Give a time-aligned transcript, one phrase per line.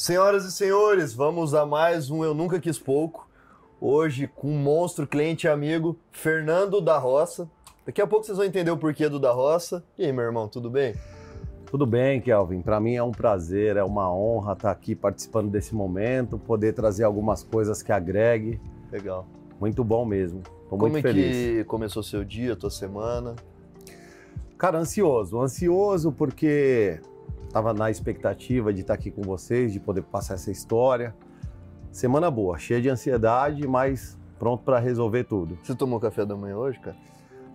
[0.00, 3.28] Senhoras e senhores, vamos a mais um Eu Nunca Quis Pouco.
[3.78, 7.46] Hoje com um monstro cliente e amigo, Fernando da Roça.
[7.84, 9.84] Daqui a pouco vocês vão entender o porquê do da Roça.
[9.98, 10.94] E aí, meu irmão, tudo bem?
[11.66, 12.62] Tudo bem, Kelvin.
[12.62, 17.04] Para mim é um prazer, é uma honra estar aqui participando desse momento, poder trazer
[17.04, 18.58] algumas coisas que agregue.
[18.90, 19.26] Legal.
[19.60, 20.40] Muito bom mesmo.
[20.40, 21.36] Tô Como muito é feliz.
[21.36, 23.36] que começou seu dia, tua semana?
[24.56, 25.38] Cara, ansioso.
[25.38, 27.00] Ansioso porque
[27.50, 31.12] estava na expectativa de estar aqui com vocês, de poder passar essa história.
[31.90, 35.58] Semana boa, cheia de ansiedade, mas pronto para resolver tudo.
[35.62, 36.96] Você tomou café da manhã hoje, cara?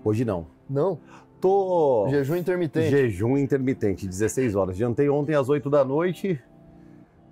[0.04, 0.48] Hoje não.
[0.70, 1.00] Não.
[1.40, 2.90] Tô Jejum intermitente.
[2.90, 4.76] jejum intermitente, 16 horas.
[4.76, 6.42] Jantei ontem às 8 da noite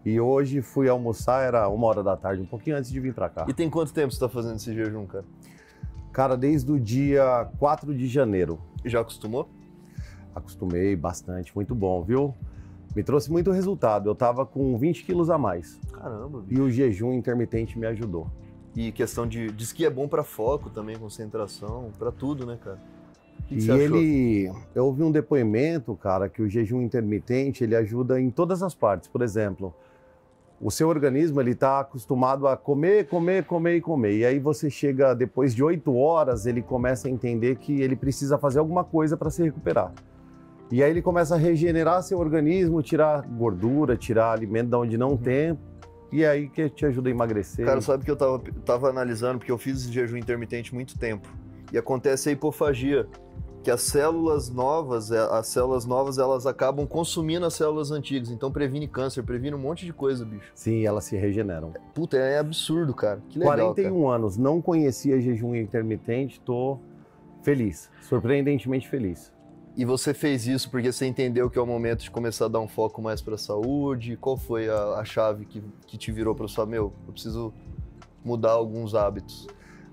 [0.06, 3.28] e hoje fui almoçar, era uma hora da tarde, um pouquinho antes de vir para
[3.28, 3.46] cá.
[3.48, 5.26] E tem quanto tempo você tá fazendo esse jejum, cara?
[6.14, 8.58] Cara, desde o dia 4 de janeiro.
[8.86, 9.50] E já acostumou?
[10.34, 12.34] Acostumei bastante, muito bom, viu?
[12.96, 14.10] Me trouxe muito resultado.
[14.10, 16.62] Eu tava com 20 quilos a mais Caramba, bicho.
[16.62, 18.28] e o jejum intermitente me ajudou.
[18.76, 19.52] E questão de.
[19.52, 22.80] Diz que é bom pra foco também, concentração, pra tudo, né, cara?
[23.48, 23.78] Que, que e achou?
[23.78, 28.74] ele, eu ouvi um depoimento, cara, que o jejum intermitente ele ajuda em todas as
[28.74, 29.08] partes.
[29.08, 29.74] Por exemplo,
[30.62, 34.18] o seu organismo ele está acostumado a comer, comer, comer e comer.
[34.18, 38.38] E aí você chega depois de oito horas, ele começa a entender que ele precisa
[38.38, 39.92] fazer alguma coisa para se recuperar.
[40.74, 45.16] E aí ele começa a regenerar seu organismo, tirar gordura, tirar alimento de onde não
[45.16, 45.56] tem.
[46.12, 47.64] E aí que te ajuda a emagrecer.
[47.64, 51.30] Cara, sabe que eu tava, tava analisando, porque eu fiz jejum intermitente muito tempo.
[51.72, 53.08] E acontece a hipofagia,
[53.64, 58.32] que as células novas, é, as células novas, elas acabam consumindo as células antigas.
[58.32, 60.52] Então previne câncer, previne um monte de coisa, bicho.
[60.56, 61.72] Sim, elas se regeneram.
[61.94, 63.22] Puta, é absurdo, cara.
[63.30, 64.16] Que legal, 41 cara.
[64.16, 66.80] anos, não conhecia jejum intermitente, tô
[67.44, 69.32] feliz, surpreendentemente feliz.
[69.76, 72.60] E você fez isso porque você entendeu que é o momento de começar a dar
[72.60, 74.16] um foco mais pra saúde?
[74.18, 77.52] Qual foi a, a chave que, que te virou pra sua, meu, eu preciso
[78.24, 79.48] mudar alguns hábitos?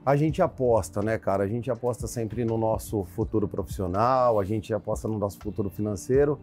[0.04, 1.44] A gente aposta, né, cara?
[1.44, 6.38] A gente aposta sempre no nosso futuro profissional, a gente aposta no nosso futuro financeiro.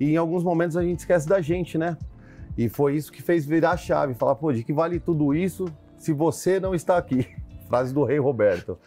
[0.00, 1.96] E em alguns momentos a gente esquece da gente, né?
[2.58, 5.66] E foi isso que fez virar a chave, falar, pô, de que vale tudo isso
[5.96, 7.28] se você não está aqui?
[7.68, 8.78] Frase do rei Roberto.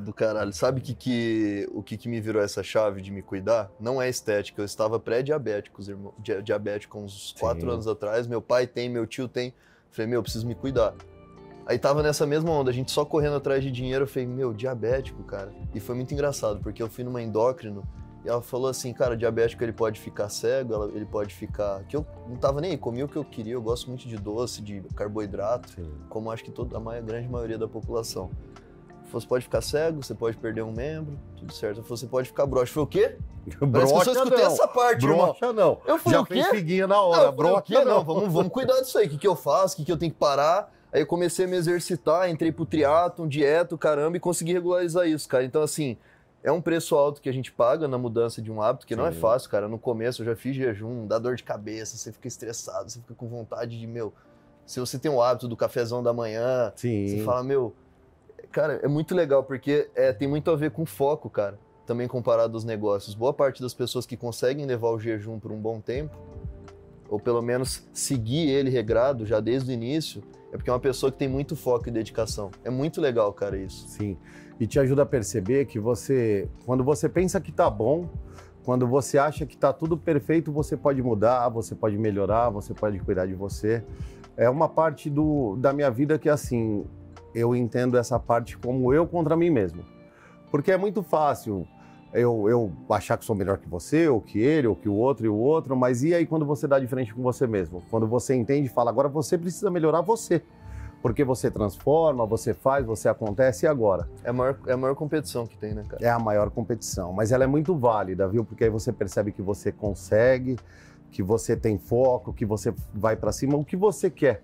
[0.00, 3.70] Do caralho, sabe que, que, o que, que me virou essa chave de me cuidar?
[3.80, 5.80] Não é estética, eu estava pré-diabético,
[6.18, 7.72] dia- diabético há uns quatro Sim.
[7.72, 8.26] anos atrás.
[8.26, 9.54] Meu pai tem, meu tio tem.
[9.90, 10.94] Falei, meu, eu preciso me cuidar.
[11.66, 14.04] Aí tava nessa mesma onda, a gente só correndo atrás de dinheiro.
[14.04, 15.50] Eu falei, meu, diabético, cara.
[15.74, 17.82] E foi muito engraçado, porque eu fui numa endócrino
[18.24, 21.82] ela falou assim, cara, diabético ele pode ficar cego, ele pode ficar.
[21.84, 24.16] Que eu não tava nem aí, comia o que eu queria, eu gosto muito de
[24.16, 25.68] doce, de carboidrato
[26.08, 28.30] como acho que toda a ma- grande maioria da população.
[29.12, 31.82] Você pode ficar cego, você pode perder um membro, tudo certo.
[31.82, 32.72] Você pode ficar broxa.
[32.72, 33.16] Foi o quê?
[33.44, 34.46] Que eu escutei não.
[34.46, 35.26] essa parte, irmão.
[35.26, 35.78] Brocha não.
[35.86, 36.34] Eu falei, Já o quê?
[36.34, 37.22] fez figuinha na Não, hora.
[37.28, 37.72] eu falei, o quê?
[37.74, 38.04] Brocha não, não.
[38.04, 39.06] vamos, vamos cuidar disso aí.
[39.06, 39.74] O que, que eu faço?
[39.74, 40.72] O que, que eu tenho que parar?
[40.90, 45.28] Aí eu comecei a me exercitar, entrei pro triatlon, dieta, caramba, e consegui regularizar isso,
[45.28, 45.44] cara.
[45.44, 45.96] Então, assim,
[46.44, 49.06] é um preço alto que a gente paga na mudança de um hábito, que não
[49.06, 49.18] é Sim.
[49.18, 49.66] fácil, cara.
[49.66, 53.14] No começo eu já fiz jejum, dá dor de cabeça, você fica estressado, você fica
[53.14, 54.12] com vontade de, meu...
[54.66, 57.08] Se você tem o hábito do cafezão da manhã, Sim.
[57.08, 57.74] você fala, meu,
[58.52, 61.58] cara, é muito legal porque é, tem muito a ver com foco, cara.
[61.86, 63.14] Também comparado aos negócios.
[63.14, 66.16] Boa parte das pessoas que conseguem levar o jejum por um bom tempo,
[67.08, 70.22] ou pelo menos seguir ele regrado já desde o início,
[70.54, 72.48] é porque é uma pessoa que tem muito foco e dedicação.
[72.62, 73.88] É muito legal, cara, isso.
[73.88, 74.16] Sim.
[74.60, 78.08] E te ajuda a perceber que você, quando você pensa que tá bom,
[78.62, 83.00] quando você acha que tá tudo perfeito, você pode mudar, você pode melhorar, você pode
[83.00, 83.84] cuidar de você.
[84.36, 86.86] É uma parte do, da minha vida que, assim,
[87.34, 89.84] eu entendo essa parte como eu contra mim mesmo.
[90.52, 91.66] Porque é muito fácil
[92.14, 95.26] eu, eu achar que sou melhor que você, ou que ele, ou que o outro
[95.26, 97.82] e o outro, mas e aí quando você dá de frente com você mesmo?
[97.90, 100.40] Quando você entende e fala, agora você precisa melhorar você.
[101.02, 104.08] Porque você transforma, você faz, você acontece e agora?
[104.22, 106.02] É a maior, é a maior competição que tem, né, cara?
[106.02, 108.42] É a maior competição, mas ela é muito válida, viu?
[108.42, 110.56] Porque aí você percebe que você consegue,
[111.10, 114.42] que você tem foco, que você vai pra cima, o que você quer.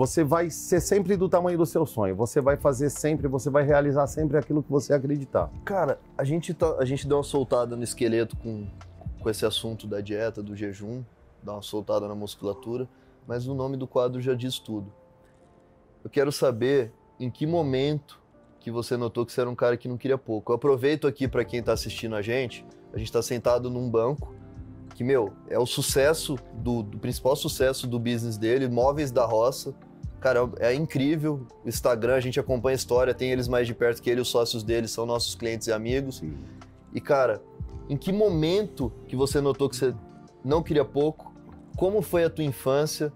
[0.00, 2.16] Você vai ser sempre do tamanho do seu sonho.
[2.16, 5.50] Você vai fazer sempre, você vai realizar sempre aquilo que você acreditar.
[5.62, 8.66] Cara, a gente, tá, a gente deu uma soltada no esqueleto com,
[9.20, 11.04] com esse assunto da dieta, do jejum,
[11.42, 12.88] dá uma soltada na musculatura,
[13.26, 14.90] mas o nome do quadro já diz tudo.
[16.02, 18.18] Eu quero saber em que momento
[18.58, 20.50] que você notou que você era um cara que não queria pouco.
[20.50, 22.64] Eu aproveito aqui para quem tá assistindo a gente,
[22.94, 24.34] a gente tá sentado num banco
[24.94, 29.74] que, meu, é o sucesso do, do principal sucesso do business dele, Móveis da Roça.
[30.20, 31.46] Cara, é incrível.
[31.64, 34.28] O Instagram, a gente acompanha a história, tem eles mais de perto que ele, os
[34.28, 36.22] sócios deles são nossos clientes e amigos.
[36.92, 37.42] E, cara,
[37.88, 39.94] em que momento que você notou que você
[40.44, 41.32] não queria pouco?
[41.76, 43.12] Como foi a tua infância?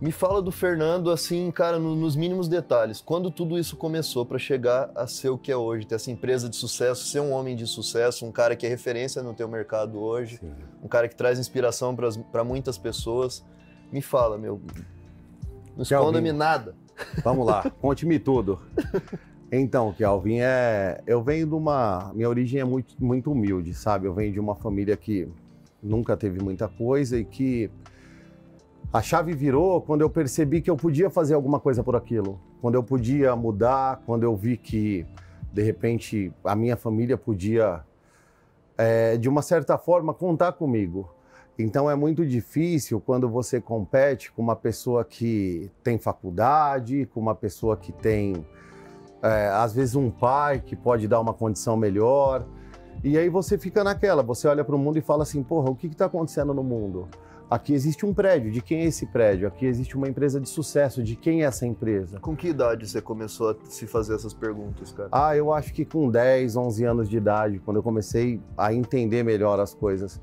[0.00, 3.00] Me fala do Fernando, assim, cara, no, nos mínimos detalhes.
[3.00, 6.48] Quando tudo isso começou para chegar a ser o que é hoje, ter essa empresa
[6.48, 10.00] de sucesso, ser um homem de sucesso, um cara que é referência no teu mercado
[10.00, 10.52] hoje, Sim.
[10.82, 13.44] um cara que traz inspiração para muitas pessoas.
[13.92, 14.60] Me fala, meu.
[15.76, 16.74] Não esconda-me nada.
[17.24, 18.60] Vamos lá, conte-me tudo.
[19.50, 21.02] Então, Kelvin, é...
[21.06, 22.10] eu venho de uma.
[22.14, 24.06] Minha origem é muito, muito humilde, sabe?
[24.06, 25.28] Eu venho de uma família que
[25.82, 27.70] nunca teve muita coisa e que
[28.92, 32.74] a chave virou quando eu percebi que eu podia fazer alguma coisa por aquilo, quando
[32.74, 35.06] eu podia mudar, quando eu vi que
[35.52, 37.82] de repente a minha família podia,
[38.76, 41.10] é, de uma certa forma, contar comigo.
[41.58, 47.34] Então é muito difícil quando você compete com uma pessoa que tem faculdade, com uma
[47.34, 48.44] pessoa que tem,
[49.22, 52.46] é, às vezes, um pai que pode dar uma condição melhor.
[53.04, 55.76] E aí você fica naquela, você olha para o mundo e fala assim: porra, o
[55.76, 57.08] que está acontecendo no mundo?
[57.52, 59.46] Aqui existe um prédio, de quem é esse prédio?
[59.46, 62.18] Aqui existe uma empresa de sucesso, de quem é essa empresa?
[62.18, 65.10] Com que idade você começou a se fazer essas perguntas, cara?
[65.12, 69.22] Ah, eu acho que com 10, 11 anos de idade, quando eu comecei a entender
[69.22, 70.18] melhor as coisas.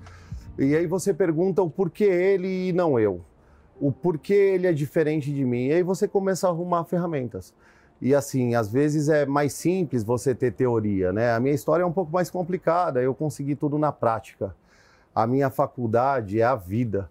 [0.58, 3.22] E aí você pergunta o porquê ele e não eu.
[3.80, 5.68] O porquê ele é diferente de mim.
[5.68, 7.54] E aí você começa a arrumar ferramentas.
[8.02, 11.34] E assim, às vezes é mais simples você ter teoria, né?
[11.34, 14.56] A minha história é um pouco mais complicada, eu consegui tudo na prática.
[15.14, 17.10] A minha faculdade é a vida.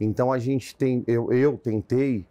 [0.00, 2.24] Então a gente tem, eu, eu tentei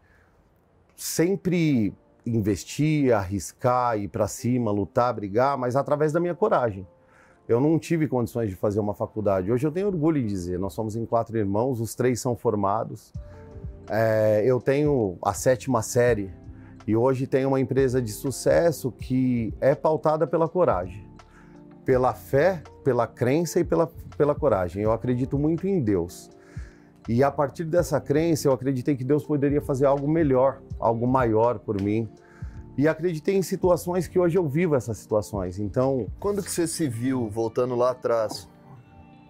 [0.96, 1.94] sempre
[2.26, 6.88] investir, arriscar, ir para cima, lutar, brigar, mas através da minha coragem.
[7.48, 9.50] Eu não tive condições de fazer uma faculdade.
[9.52, 13.14] Hoje eu tenho orgulho em dizer, nós somos em quatro irmãos, os três são formados.
[13.90, 16.30] É, eu tenho a sétima série
[16.86, 21.08] e hoje tenho uma empresa de sucesso que é pautada pela coragem,
[21.86, 24.84] pela fé, pela crença e pela, pela coragem.
[24.84, 26.30] Eu acredito muito em Deus.
[27.08, 31.60] E a partir dessa crença, eu acreditei que Deus poderia fazer algo melhor, algo maior
[31.60, 32.10] por mim.
[32.78, 35.58] E acreditei em situações que hoje eu vivo essas situações.
[35.58, 38.48] Então, quando que você se viu voltando lá atrás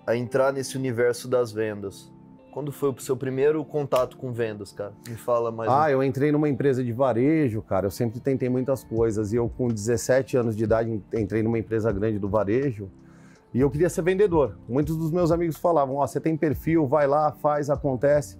[0.06, 2.12] a entrar nesse universo das vendas?
[2.52, 4.92] Quando foi o seu primeiro contato com vendas, cara?
[5.08, 5.70] Me fala mais.
[5.70, 5.90] Ah, um...
[5.90, 7.86] eu entrei numa empresa de varejo, cara.
[7.86, 9.32] Eu sempre tentei muitas coisas.
[9.32, 12.90] E eu, com 17 anos de idade, entrei numa empresa grande do varejo.
[13.54, 14.58] E eu queria ser vendedor.
[14.68, 18.38] Muitos dos meus amigos falavam: Ó, oh, você tem perfil, vai lá, faz, acontece.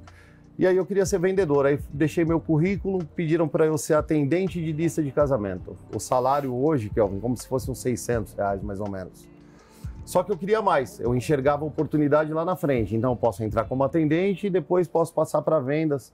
[0.58, 1.66] E aí eu queria ser vendedor.
[1.66, 5.78] Aí deixei meu currículo, pediram para eu ser atendente de lista de casamento.
[5.96, 9.28] O salário hoje, que é como se fosse uns 600 reais mais ou menos.
[10.04, 11.00] Só que eu queria mais.
[11.00, 12.96] Eu enxergava oportunidade lá na frente.
[12.96, 16.12] Então eu posso entrar como atendente e depois posso passar para vendas.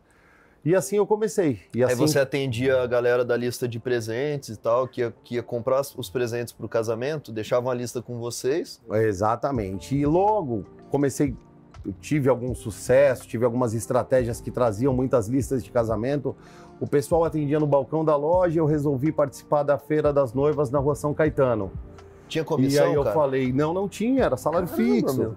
[0.65, 1.59] E assim eu comecei.
[1.75, 1.93] E assim...
[1.93, 5.43] Aí você atendia a galera da lista de presentes e tal, que ia, que ia
[5.43, 8.81] comprar os presentes para o casamento, deixava uma lista com vocês?
[8.91, 9.95] Exatamente.
[9.95, 11.35] E logo comecei,
[11.99, 16.35] tive algum sucesso, tive algumas estratégias que traziam muitas listas de casamento.
[16.79, 20.79] O pessoal atendia no balcão da loja, eu resolvi participar da Feira das Noivas na
[20.79, 21.71] Rua São Caetano.
[22.27, 23.15] Tinha comissão, E aí eu cara?
[23.15, 25.17] falei, não, não tinha, era salário Caramba, fixo.
[25.19, 25.35] Meu.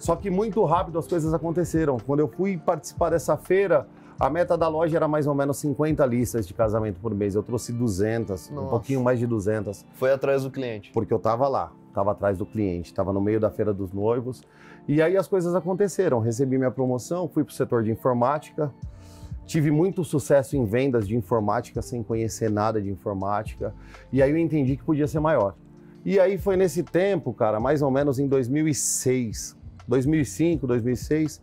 [0.00, 1.98] Só que muito rápido as coisas aconteceram.
[1.98, 3.86] Quando eu fui participar dessa feira,
[4.18, 7.34] a meta da loja era mais ou menos 50 listas de casamento por mês.
[7.34, 8.66] Eu trouxe 200, Nossa.
[8.66, 9.84] um pouquinho mais de 200.
[9.94, 10.90] Foi atrás do cliente?
[10.92, 14.42] Porque eu estava lá, estava atrás do cliente, estava no meio da feira dos noivos.
[14.88, 16.18] E aí as coisas aconteceram.
[16.18, 18.72] Recebi minha promoção, fui para o setor de informática.
[19.44, 23.74] Tive muito sucesso em vendas de informática sem conhecer nada de informática.
[24.10, 25.54] E aí eu entendi que podia ser maior.
[26.04, 31.42] E aí foi nesse tempo, cara, mais ou menos em 2006, 2005, 2006,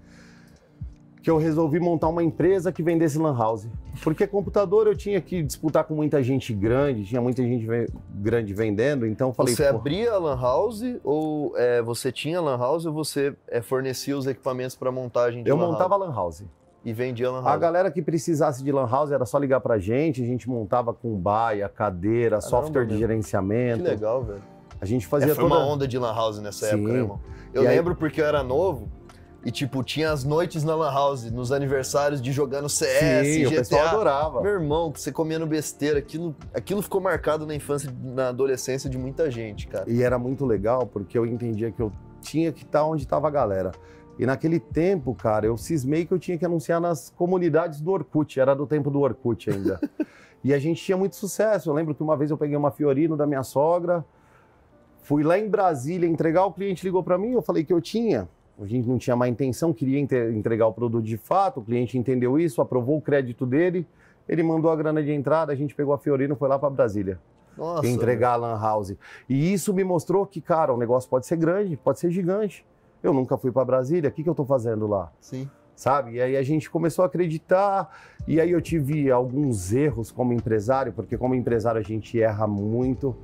[1.26, 3.68] que eu resolvi montar uma empresa que vendesse lan house.
[4.04, 7.66] Porque computador eu tinha que disputar com muita gente grande, tinha muita gente
[8.14, 9.56] grande vendendo, então falei...
[9.56, 14.16] Você abria a lan house ou é, você tinha lan house ou você é, fornecia
[14.16, 16.44] os equipamentos para montagem de Eu lan montava lan house.
[16.86, 17.56] E vendia lan house?
[17.56, 20.94] A galera que precisasse de lan house era só ligar pra gente, a gente montava
[20.94, 23.84] com baia, cadeira, Caramba, software de gerenciamento.
[23.84, 24.44] Que legal, velho.
[24.80, 25.56] A gente fazia é, foi toda...
[25.56, 26.76] uma onda de lan house nessa Sim.
[26.76, 27.20] época, né, irmão?
[27.52, 27.98] Eu e lembro aí...
[27.98, 28.88] porque eu era novo
[29.46, 33.48] e, tipo, tinha as noites na Lan House, nos aniversários de jogando CS, Sim, GTA.
[33.48, 34.42] o pessoal adorava.
[34.42, 39.30] Meu irmão, você comendo besteira, aquilo, aquilo ficou marcado na infância, na adolescência de muita
[39.30, 39.86] gente, cara.
[39.88, 43.30] E era muito legal, porque eu entendia que eu tinha que estar onde estava a
[43.30, 43.72] galera.
[44.18, 48.40] E naquele tempo, cara, eu cismei que eu tinha que anunciar nas comunidades do Orkut,
[48.40, 49.80] era do tempo do Orkut ainda.
[50.44, 51.70] e a gente tinha muito sucesso.
[51.70, 54.04] Eu lembro que uma vez eu peguei uma Fiorino da minha sogra,
[55.04, 58.28] fui lá em Brasília entregar, o cliente ligou para mim, eu falei que eu tinha
[58.60, 62.40] a gente não tinha má intenção, queria entregar o produto de fato, o cliente entendeu
[62.40, 63.86] isso, aprovou o crédito dele,
[64.28, 66.70] ele mandou a grana de entrada, a gente pegou a Fiorino e foi lá para
[66.70, 67.20] Brasília.
[67.58, 68.96] Nossa, entregar a Lan House.
[69.30, 72.66] E isso me mostrou que, cara, o negócio pode ser grande, pode ser gigante.
[73.02, 75.12] Eu nunca fui para Brasília, o que, que eu estou fazendo lá?
[75.20, 75.50] Sim.
[75.76, 76.14] sabe?
[76.14, 77.90] E aí a gente começou a acreditar,
[78.28, 83.16] e aí eu tive alguns erros como empresário, porque como empresário a gente erra muito.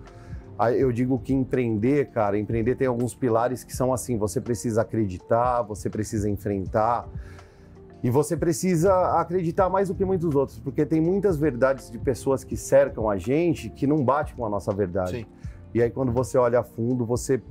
[0.69, 5.61] Eu digo que empreender, cara, empreender tem alguns pilares que são assim: você precisa acreditar,
[5.63, 7.07] você precisa enfrentar.
[8.03, 12.43] E você precisa acreditar mais do que muitos outros, porque tem muitas verdades de pessoas
[12.43, 15.17] que cercam a gente que não bate com a nossa verdade.
[15.17, 15.25] Sim.
[15.73, 17.41] E aí, quando você olha a fundo, você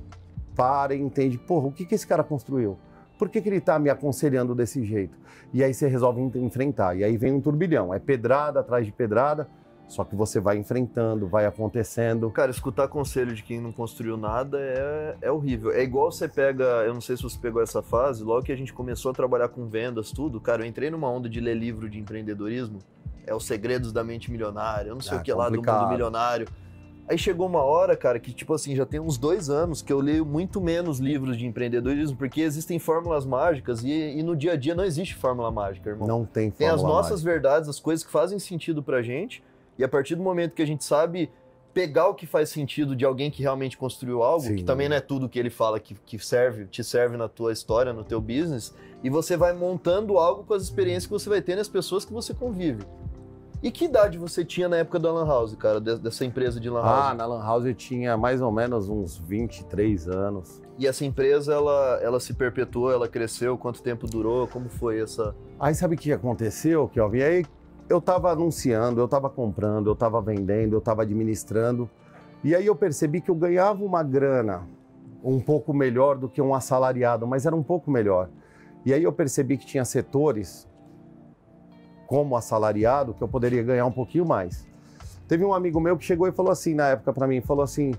[0.57, 2.76] para e entende, porra, o que, que esse cara construiu?
[3.19, 5.17] Por que, que ele está me aconselhando desse jeito?
[5.55, 6.97] E aí você resolve en- enfrentar.
[6.97, 7.95] E aí vem um turbilhão.
[7.95, 9.47] É pedrada atrás de pedrada,
[9.90, 12.30] só que você vai enfrentando, vai acontecendo.
[12.30, 15.73] Cara, escutar conselho de quem não construiu nada é, é horrível.
[15.73, 18.56] É igual você pega, eu não sei se você pegou essa fase, logo que a
[18.56, 21.90] gente começou a trabalhar com vendas, tudo, cara, eu entrei numa onda de ler livro
[21.90, 22.78] de empreendedorismo,
[23.26, 25.80] é os segredos da mente milionária, eu não sei Ah, o que lá do complicado.
[25.82, 26.47] mundo milionário.
[27.09, 29.99] Aí chegou uma hora, cara, que tipo assim, já tem uns dois anos que eu
[29.99, 34.56] leio muito menos livros de empreendedorismo, porque existem fórmulas mágicas e, e no dia a
[34.56, 36.06] dia não existe fórmula mágica, irmão.
[36.06, 37.30] Não tem Tem as fórmula nossas mágica.
[37.32, 39.42] verdades, as coisas que fazem sentido pra gente,
[39.81, 41.31] e a partir do momento que a gente sabe
[41.73, 44.57] pegar o que faz sentido de alguém que realmente construiu algo, Sim.
[44.57, 47.53] que também não é tudo que ele fala que, que serve, te serve na tua
[47.53, 51.41] história, no teu business, e você vai montando algo com as experiências que você vai
[51.41, 52.83] ter nas pessoas que você convive.
[53.63, 56.69] E que idade você tinha na época da Lan House, cara, de- dessa empresa de
[56.71, 57.11] Lan House?
[57.11, 60.61] Ah, na Lan House eu tinha mais ou menos uns 23 anos.
[60.79, 65.37] E essa empresa, ela, ela se perpetuou, ela cresceu, quanto tempo durou, como foi essa...
[65.59, 67.21] Aí sabe o que aconteceu, Kelvin?
[67.21, 67.45] Aí
[67.90, 71.90] eu estava anunciando, eu estava comprando, eu estava vendendo, eu estava administrando.
[72.44, 74.62] E aí eu percebi que eu ganhava uma grana
[75.25, 78.30] um pouco melhor do que um assalariado, mas era um pouco melhor.
[78.87, 80.68] E aí eu percebi que tinha setores,
[82.06, 84.64] como assalariado, que eu poderia ganhar um pouquinho mais.
[85.26, 87.92] Teve um amigo meu que chegou e falou assim, na época para mim, falou assim,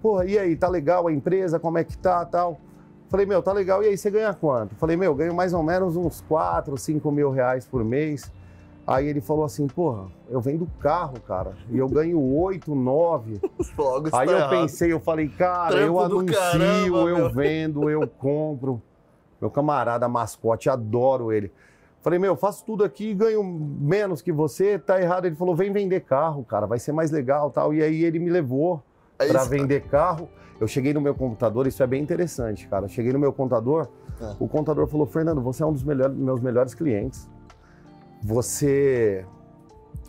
[0.00, 2.60] porra, e aí, tá legal a empresa, como é que tá, tal?
[3.08, 4.76] Falei, meu, tá legal, e aí, você ganha quanto?
[4.76, 8.30] Falei, meu, ganho mais ou menos uns 4, 5 mil reais por mês.
[8.86, 13.40] Aí ele falou assim, porra, eu vendo carro, cara, e eu ganho 8, 9.
[13.78, 14.50] Logo Aí eu errado.
[14.50, 17.30] pensei, eu falei, cara, eu Trampo do anuncio, caramba, eu meu.
[17.30, 18.82] vendo, eu compro.
[19.40, 21.52] Meu camarada mascote, adoro ele.
[22.00, 25.26] Falei, meu, faço tudo aqui e ganho menos que você, tá errado.
[25.26, 27.72] Ele falou, vem vender carro, cara, vai ser mais legal tal.
[27.72, 28.82] E aí ele me levou
[29.18, 30.28] É para vender carro.
[30.60, 32.88] Eu cheguei no meu computador, isso é bem interessante, cara.
[32.88, 33.88] Cheguei no meu contador,
[34.20, 34.34] É.
[34.40, 37.28] o contador falou: Fernando, você é um dos melhores- meus melhores clientes.
[38.22, 39.24] Você.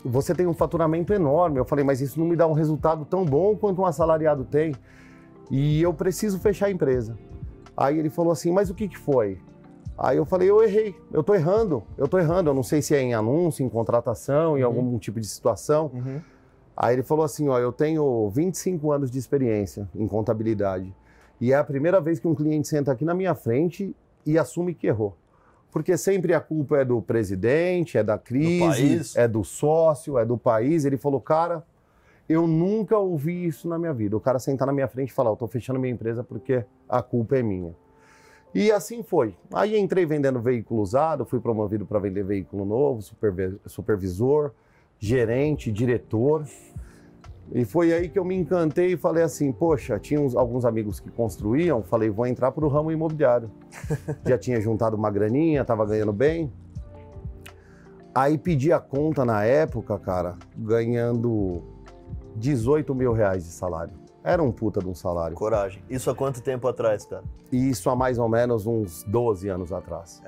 [0.04, 1.58] Você tem um faturamento enorme.
[1.58, 4.74] Eu falei, mas isso não me dá um resultado tão bom quanto um assalariado tem.
[5.50, 7.18] E eu preciso fechar a empresa.
[7.76, 9.40] Aí ele falou assim: mas o que, que foi?
[9.96, 12.96] Aí eu falei, eu errei, eu tô errando, eu tô errando, eu não sei se
[12.96, 14.66] é em anúncio, em contratação, em Uhum.
[14.66, 15.90] algum tipo de situação.
[15.94, 16.20] Uhum.
[16.76, 20.92] Aí ele falou assim: ó, eu tenho 25 anos de experiência em contabilidade.
[21.40, 23.94] E é a primeira vez que um cliente senta aqui na minha frente
[24.24, 25.16] e assume que errou.
[25.74, 29.16] Porque sempre a culpa é do presidente, é da crise, país.
[29.16, 30.84] é do sócio, é do país.
[30.84, 31.64] Ele falou, cara,
[32.28, 34.16] eu nunca ouvi isso na minha vida.
[34.16, 37.02] O cara sentar na minha frente e falar, eu tô fechando minha empresa porque a
[37.02, 37.74] culpa é minha.
[38.54, 39.34] E assim foi.
[39.52, 44.52] Aí entrei vendendo veículo usado, fui promovido para vender veículo novo, supervi- supervisor,
[45.00, 46.46] gerente, diretor.
[47.52, 50.98] E foi aí que eu me encantei e falei assim, poxa, tinha uns- alguns amigos
[50.98, 53.50] que construíam, falei, vou entrar para o ramo imobiliário.
[54.26, 56.52] Já tinha juntado uma graninha, estava ganhando bem.
[58.14, 61.62] Aí pedi a conta na época, cara, ganhando
[62.36, 63.92] 18 mil reais de salário.
[64.22, 65.36] Era um puta de um salário.
[65.36, 65.82] Coragem.
[65.90, 67.24] Isso há quanto tempo atrás, cara?
[67.52, 70.22] E isso há mais ou menos uns 12 anos atrás.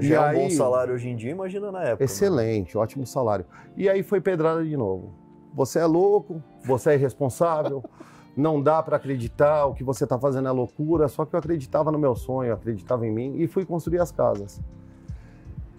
[0.00, 1.98] E Já é um bom salário hoje em dia, imagina na época.
[2.00, 2.04] né?
[2.06, 3.44] Excelente, ótimo salário.
[3.76, 5.12] E aí foi pedrada de novo.
[5.54, 7.84] Você é louco, você é irresponsável,
[8.36, 11.08] não dá para acreditar, o que você está fazendo é loucura.
[11.08, 14.60] Só que eu acreditava no meu sonho, acreditava em mim e fui construir as casas.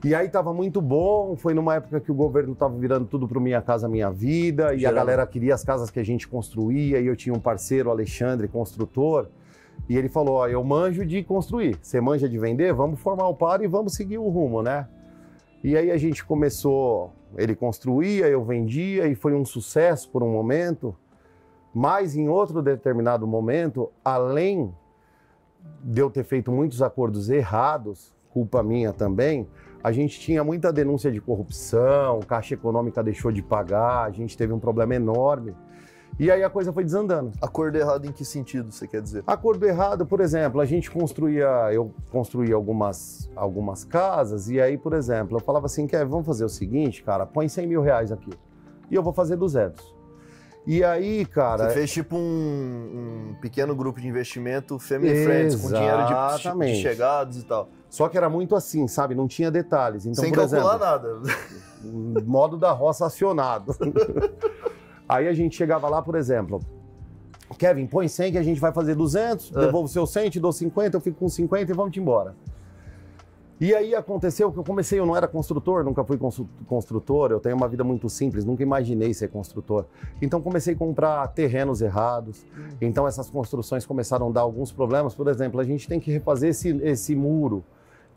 [0.03, 3.39] E aí estava muito bom, foi numa época que o governo estava virando tudo para
[3.39, 7.05] Minha Casa Minha Vida, e a galera queria as casas que a gente construía, e
[7.05, 9.29] eu tinha um parceiro, Alexandre, construtor,
[9.87, 12.73] e ele falou, ó, eu manjo de construir, você manja de vender?
[12.73, 14.87] Vamos formar o par e vamos seguir o rumo, né?
[15.63, 20.31] E aí a gente começou, ele construía, eu vendia, e foi um sucesso por um
[20.31, 20.95] momento,
[21.73, 24.73] mas em outro determinado momento, além
[25.83, 29.47] de eu ter feito muitos acordos errados, culpa minha também,
[29.83, 34.53] a gente tinha muita denúncia de corrupção, Caixa Econômica deixou de pagar, a gente teve
[34.53, 35.55] um problema enorme.
[36.19, 37.31] E aí a coisa foi desandando.
[37.41, 39.23] Acordo errado em que sentido você quer dizer?
[39.25, 44.93] Acordo errado, por exemplo, a gente construía, eu construía algumas, algumas casas, e aí, por
[44.93, 48.31] exemplo, eu falava assim, Kevin, vamos fazer o seguinte, cara, põe 100 mil reais aqui,
[48.89, 50.01] e eu vou fazer 200.
[50.65, 51.69] E aí, cara...
[51.69, 56.81] Você fez tipo um, um pequeno grupo de investimento family friends, com dinheiro de, de
[56.81, 57.67] chegados e tal.
[57.89, 59.15] Só que era muito assim, sabe?
[59.15, 60.05] Não tinha detalhes.
[60.05, 61.23] Então, Sem por calcular exemplo,
[61.83, 62.23] nada.
[62.23, 63.75] modo da roça acionado.
[65.11, 66.61] Aí a gente chegava lá, por exemplo,
[67.57, 69.59] Kevin, põe 100 que a gente vai fazer 200, É.
[69.65, 72.33] devolvo o seu 100, te dou 50, eu fico com 50 e vamos embora.
[73.59, 77.39] E aí aconteceu que eu comecei, eu não era construtor, nunca fui constru- construtor, eu
[77.39, 79.85] tenho uma vida muito simples, nunca imaginei ser construtor.
[80.19, 82.43] Então comecei a comprar terrenos errados,
[82.81, 85.13] então essas construções começaram a dar alguns problemas.
[85.13, 87.63] Por exemplo, a gente tem que refazer esse, esse muro.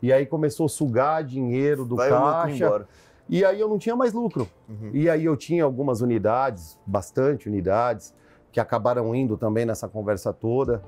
[0.01, 2.85] E aí começou a sugar dinheiro do Vai caixa.
[3.27, 4.47] E aí eu não tinha mais lucro.
[4.69, 4.91] Uhum.
[4.93, 8.13] E aí eu tinha algumas unidades, bastante unidades,
[8.51, 10.83] que acabaram indo também nessa conversa toda.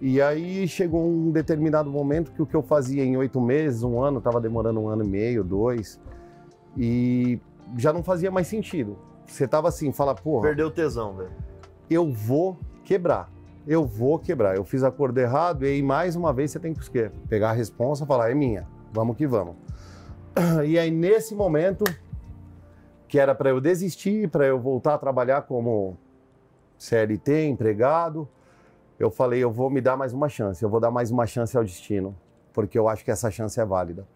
[0.00, 4.00] E aí chegou um determinado momento que o que eu fazia em oito meses, um
[4.02, 6.00] ano, estava demorando um ano e meio, dois,
[6.76, 7.38] e
[7.76, 8.98] já não fazia mais sentido.
[9.26, 11.30] Você tava assim, fala, porra, Perdeu o tesão, velho.
[11.88, 13.30] eu vou quebrar.
[13.66, 14.56] Eu vou quebrar.
[14.56, 16.90] Eu fiz acordo errado e aí mais uma vez você tem que
[17.28, 19.54] pegar a responsa e falar, é minha, vamos que vamos.
[20.66, 21.84] E aí nesse momento,
[23.08, 25.96] que era para eu desistir, para eu voltar a trabalhar como
[26.78, 28.28] CLT, empregado,
[28.98, 31.56] eu falei, eu vou me dar mais uma chance, eu vou dar mais uma chance
[31.56, 32.16] ao destino,
[32.52, 34.06] porque eu acho que essa chance é válida.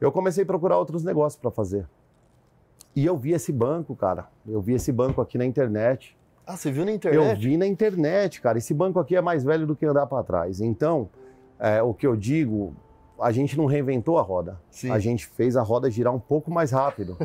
[0.00, 1.86] Eu comecei a procurar outros negócios para fazer.
[2.94, 4.28] E eu vi esse banco, cara.
[4.46, 6.16] Eu vi esse banco aqui na internet.
[6.46, 7.40] Ah, você viu na Eu internet?
[7.40, 8.58] vi na internet, cara.
[8.58, 10.60] Esse banco aqui é mais velho do que andar para trás.
[10.60, 11.08] Então,
[11.58, 12.74] é, o que eu digo,
[13.24, 14.60] a gente não reinventou a roda.
[14.70, 14.90] Sim.
[14.90, 17.16] A gente fez a roda girar um pouco mais rápido.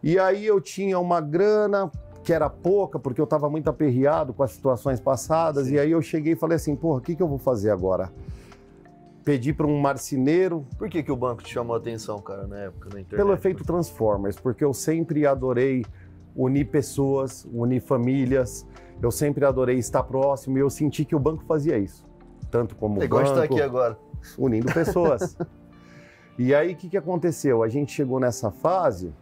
[0.00, 1.90] e aí eu tinha uma grana
[2.22, 5.66] que era pouca, porque eu estava muito aperreado com as situações passadas.
[5.66, 5.74] Sim.
[5.74, 8.12] E aí eu cheguei e falei assim, porra, o que, que eu vou fazer agora?
[9.24, 12.58] Pedi para um marceneiro, Por que, que o banco te chamou a atenção, cara, na
[12.58, 13.16] época, na internet?
[13.16, 15.84] pelo efeito Transformers, porque eu sempre adorei
[16.36, 18.64] unir pessoas, unir famílias.
[19.02, 22.06] Eu sempre adorei estar próximo e eu senti que o banco fazia isso.
[22.48, 24.05] Tanto como É o igual banco, gente tá aqui agora.
[24.38, 25.36] Unindo pessoas.
[26.38, 27.62] e aí o que, que aconteceu?
[27.62, 29.12] A gente chegou nessa fase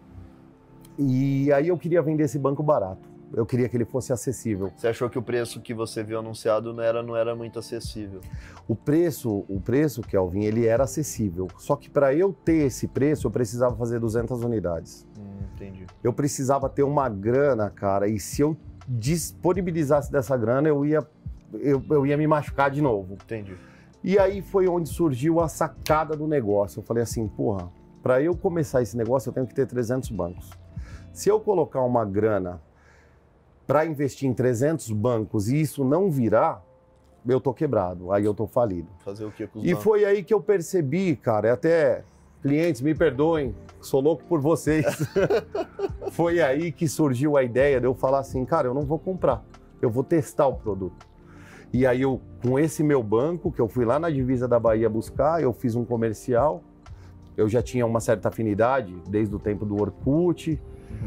[0.99, 3.15] e aí eu queria vender esse banco barato.
[3.33, 4.71] Eu queria que ele fosse acessível.
[4.77, 8.21] Você achou que o preço que você viu anunciado não era, não era muito acessível.
[8.69, 11.49] O preço, o preço, Kelvin, ele era acessível.
[11.59, 15.05] Só que para eu ter esse preço, eu precisava fazer 200 unidades.
[15.19, 15.85] Hum, entendi.
[16.03, 21.05] eu precisava ter uma grana, cara, e se eu disponibilizasse dessa grana, eu ia,
[21.55, 23.15] eu, eu ia me machucar de novo.
[23.15, 23.57] Entendi.
[24.05, 26.81] E aí foi onde surgiu a sacada do negócio.
[26.81, 30.51] Eu falei assim, porra, para eu começar esse negócio, eu tenho que ter 300 bancos.
[31.11, 32.61] Se eu colocar uma grana
[33.67, 36.63] para investir em 300 bancos e isso não virar,
[37.27, 38.89] eu tô quebrado, aí eu tô falido.
[38.99, 39.83] Fazer o que com os E bancos?
[39.83, 42.05] foi aí que eu percebi, cara, até
[42.43, 44.85] clientes me perdoem, sou louco por vocês.
[46.13, 49.43] foi aí que surgiu a ideia de eu falar assim, cara, eu não vou comprar,
[49.81, 51.07] eu vou testar o produto.
[51.75, 54.89] E aí eu, com esse meu banco, que eu fui lá na divisa da Bahia
[54.89, 56.63] buscar, eu fiz um comercial,
[57.37, 60.63] eu já tinha uma certa afinidade desde o tempo do Orkut,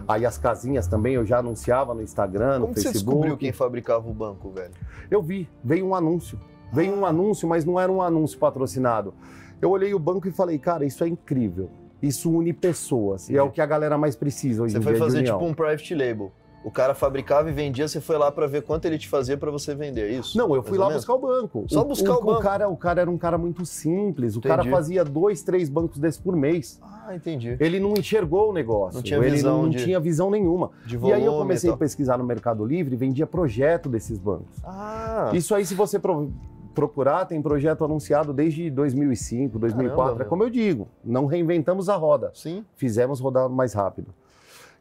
[0.06, 3.06] aí as casinhas também eu já anunciava no Instagram, no Como você Facebook.
[3.06, 4.74] descobriu quem fabricava o banco, velho?
[5.10, 6.38] Eu vi, veio um anúncio.
[6.74, 9.14] Veio um anúncio, mas não era um anúncio patrocinado.
[9.62, 11.70] Eu olhei o banco e falei, cara, isso é incrível.
[12.02, 13.30] Isso une pessoas.
[13.30, 15.20] E é o que a galera mais precisa hoje Você em foi dia de fazer
[15.20, 15.38] união.
[15.38, 16.34] tipo um private label.
[16.68, 19.50] O cara fabricava e vendia, você foi lá pra ver quanto ele te fazia pra
[19.50, 20.38] você vender, é isso?
[20.38, 21.64] Não, eu fui lá buscar o banco.
[21.70, 22.42] Só buscar o banco.
[22.42, 24.36] cara, o cara era um cara muito simples.
[24.36, 24.76] O cara Entendi.
[24.76, 26.78] fazia dois, três bancos desses por mês.
[26.84, 27.56] Ah, entendi.
[27.58, 28.98] Ele não enxergou o negócio.
[28.98, 30.72] Não tinha ele visão não de- tinha visão nenhuma.
[30.86, 33.88] De e volume aí eu comecei e a pesquisar no Mercado Livre e vendia projeto
[33.88, 34.58] desses bancos.
[34.66, 36.30] Ah, Isso aí, se você pro-
[36.76, 40.04] procurar, tem projeto anunciado desde 2005, 2004.
[40.04, 42.66] Caramba, é como eu digo, não reinventamos a roda, sim.
[42.76, 44.14] fizemos rodar mais rápido.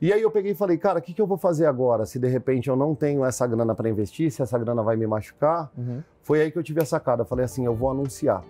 [0.00, 2.04] E aí eu peguei e falei, cara, o que, que eu vou fazer agora?
[2.04, 5.06] Se de repente eu não tenho essa grana para investir, se essa grana vai me
[5.06, 5.70] machucar.
[6.22, 7.24] Foi aí que eu tive a sacada.
[7.24, 8.42] Falei assim, eu vou anunciar.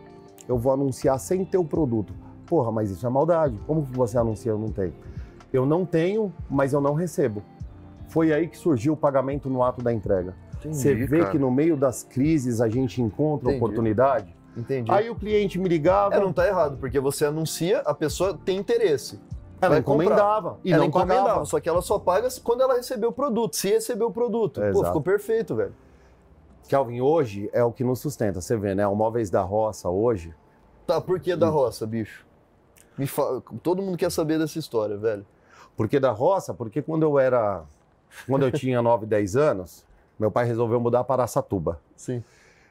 [0.48, 2.12] Eu vou anunciar sem ter o produto.
[2.46, 3.58] Porra, mas isso é maldade.
[3.66, 4.94] Como você anuncia eu não tenho?
[5.52, 7.42] Eu não tenho, mas eu não recebo.
[8.08, 10.34] Foi aí que surgiu o pagamento no ato da entrega.
[10.58, 11.30] Entendi, Você vê cara.
[11.30, 13.56] que no meio das crises a gente encontra Entendi.
[13.64, 14.36] oportunidade.
[14.56, 14.90] Entendi.
[14.90, 18.56] Aí o cliente me ligava, É, não tá errado, porque você anuncia, a pessoa tem
[18.58, 19.20] interesse.
[19.60, 21.44] Ela encomendava e ela não encomendava, pagava.
[21.44, 24.60] só que ela só paga quando ela receber o produto, se receber o produto.
[24.60, 24.86] Pô, Exato.
[24.86, 25.74] ficou perfeito, velho.
[26.68, 28.40] Kelvin, hoje é o que nos sustenta.
[28.40, 28.86] Você vê, né?
[28.86, 30.34] O Móveis da Roça hoje.
[30.86, 32.24] Tá, por que da roça, bicho?
[32.96, 33.42] Me fa...
[33.62, 35.26] Todo mundo quer saber dessa história, velho.
[35.76, 36.54] Por que da roça?
[36.54, 37.64] Porque quando eu era.
[38.26, 39.84] Quando eu tinha 9, 10 anos,
[40.18, 41.80] meu pai resolveu mudar para Araçatuba.
[41.96, 42.22] Sim.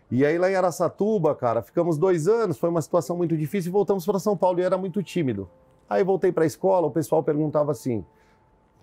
[0.10, 3.71] E aí lá em Araçatuba, cara, ficamos dois anos, foi uma situação muito difícil e
[3.71, 5.50] voltamos para São Paulo e era muito tímido.
[5.89, 8.04] Aí voltei para a escola, o pessoal perguntava assim,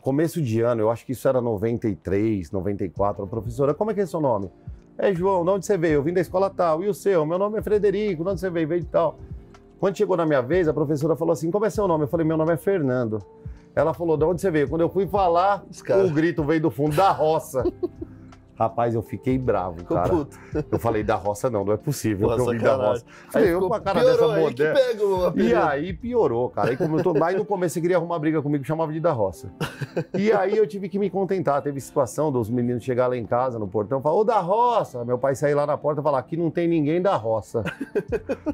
[0.01, 4.01] começo de ano, eu acho que isso era 93, 94, a professora, como é que
[4.01, 4.51] é seu nome?
[4.99, 5.95] É João, de onde você veio?
[5.95, 6.83] Eu vim da escola tal.
[6.85, 7.25] E o seu?
[7.25, 8.69] Meu nome é Frederico, de onde você veio?
[8.69, 9.19] Veio de tal.
[9.81, 12.05] Quando chegou na minha vez, a professora falou assim: como é seu nome?
[12.05, 13.21] Eu falei: meu nome é Fernando.
[13.75, 14.69] Ela falou: de onde você veio?
[14.69, 15.65] Quando eu fui falar,
[16.05, 17.65] o grito veio do fundo da roça.
[18.63, 20.25] Rapaz, eu fiquei bravo, cara.
[20.71, 23.05] Eu falei, da roça não, não é possível Pô, que eu vim da roça.
[23.35, 24.81] Aí eu com a cara dessa aí moderna.
[25.35, 26.71] E aí piorou, cara.
[26.71, 27.25] Aí, como eu tô...
[27.25, 29.53] aí no começo você queria arrumar briga comigo, chamava de da roça.
[30.17, 31.61] E aí eu tive que me contentar.
[31.61, 35.05] Teve situação dos meninos chegar lá em casa, no portão, falar, ô da roça.
[35.05, 37.65] Meu pai sair lá na porta e falar, aqui não tem ninguém da roça.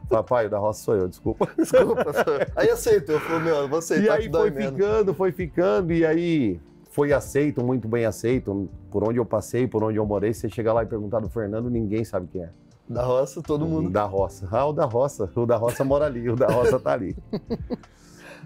[0.09, 1.47] Papai, o da roça sou eu, desculpa.
[1.55, 2.14] Desculpa.
[2.57, 3.16] Aí aceitou.
[3.16, 6.59] Eu falei, meu, aceitar E aí foi ficando, foi ficando, e aí
[6.99, 8.69] foi aceito, muito bem aceito.
[8.91, 11.71] Por onde eu passei, por onde eu morei, você chega lá e perguntar do Fernando,
[11.71, 12.51] ninguém sabe quem é.
[12.89, 13.89] Da roça, todo mundo.
[13.89, 14.49] Da roça.
[14.51, 15.31] Ah, o da roça.
[15.37, 17.17] O da roça mora ali, o da roça tá ali.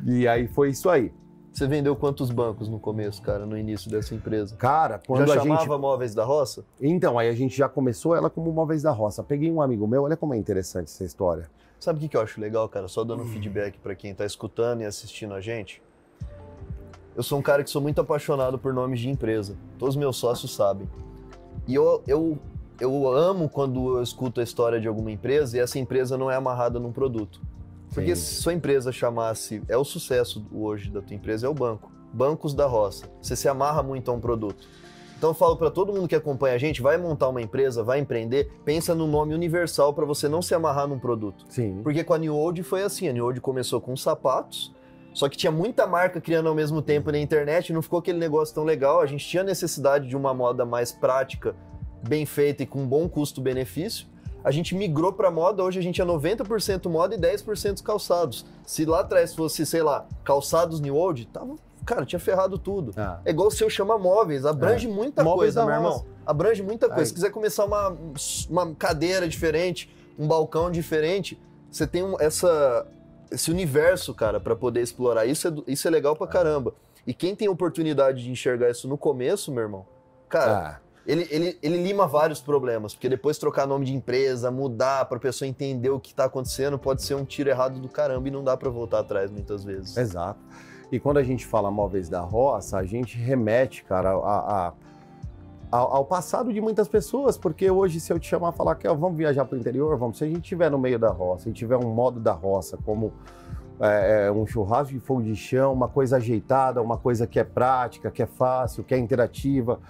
[0.05, 1.11] e aí foi isso aí.
[1.51, 4.55] Você vendeu quantos bancos no começo, cara, no início dessa empresa?
[4.57, 5.81] Cara, quando Já a chamava gente.
[5.81, 6.63] móveis da roça?
[6.79, 9.23] Então, aí a gente já começou ela como vez da roça.
[9.23, 11.49] Peguei um amigo meu, olha como é interessante essa história.
[11.81, 12.87] Sabe o que, que eu acho legal, cara?
[12.87, 15.81] Só dando um feedback pra quem tá escutando e assistindo a gente.
[17.15, 19.57] Eu sou um cara que sou muito apaixonado por nomes de empresa.
[19.79, 20.89] Todos os meus sócios sabem.
[21.67, 22.39] E eu, eu,
[22.81, 26.37] eu amo quando eu escuto a história de alguma empresa e essa empresa não é
[26.37, 27.41] amarrada num produto.
[27.93, 28.23] Porque Sim.
[28.23, 29.63] se sua empresa chamasse.
[29.69, 31.93] É o sucesso hoje da tua empresa, é o banco.
[32.13, 33.07] Bancos da roça.
[33.21, 34.67] Você se amarra muito a um produto.
[35.23, 38.01] Então eu falo para todo mundo que acompanha a gente, vai montar uma empresa, vai
[38.01, 41.45] empreender, pensa no nome universal para você não se amarrar num produto.
[41.49, 41.81] Sim.
[41.85, 44.75] Porque com a New Old foi assim, a New Old começou com sapatos,
[45.15, 48.55] só que tinha muita marca criando ao mesmo tempo na internet, não ficou aquele negócio
[48.55, 51.55] tão legal, a gente tinha necessidade de uma moda mais prática,
[52.09, 54.07] bem feita e com bom custo-benefício.
[54.45, 58.45] A gente migrou para moda, hoje a gente é 90% moda e 10% calçados.
[58.67, 61.55] Se lá atrás fosse, sei lá, calçados New Old, tava,
[61.87, 62.93] cara, tinha ferrado tudo.
[62.97, 66.05] Ah, É igual o seu chama móveis, abrange muita Móveis coisa, meu irmão.
[66.27, 67.03] Abrange muita coisa.
[67.03, 67.07] Aí.
[67.07, 67.97] Se quiser começar uma,
[68.51, 72.85] uma cadeira diferente, um balcão diferente, você tem um- essa,
[73.33, 75.27] esse universo, cara, pra poder explorar.
[75.27, 76.75] Isso é, isso é legal pra caramba.
[77.07, 79.87] E quem tem oportunidade de enxergar isso no começo, meu irmão,
[80.29, 85.05] cara, ah, ele, ele, ele lima vários problemas, porque depois trocar nome de empresa, mudar
[85.07, 88.31] pra pessoa entender o que tá acontecendo, pode ser um tiro errado do caramba e
[88.31, 89.97] não dá pra voltar atrás muitas vezes.
[89.97, 90.39] exato.
[90.93, 94.73] E quando a gente fala móveis da roça, a gente remete, cara, a- a-
[95.73, 98.87] ao, ao passado de muitas pessoas, porque hoje, se eu te chamar e falar que
[98.87, 101.49] ó, vamos viajar para o interior, vamos, se a gente estiver no meio da roça,
[101.49, 103.11] e tiver um modo da roça, como
[103.81, 107.45] é, é, um churrasco de fogo de chão, uma coisa ajeitada, uma coisa que é
[107.45, 109.81] prática, que é fácil, que é interativa,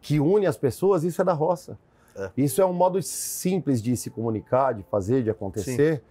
[0.00, 1.78] que une as pessoas, isso é da roça.
[2.16, 2.30] É.
[2.34, 6.02] Isso é um modo simples de se comunicar, de fazer, de acontecer.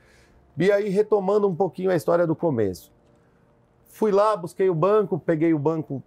[0.55, 2.91] E aí, retomando um pouquinho a história do começo.
[3.89, 6.03] Fui lá, busquei o banco, peguei o banco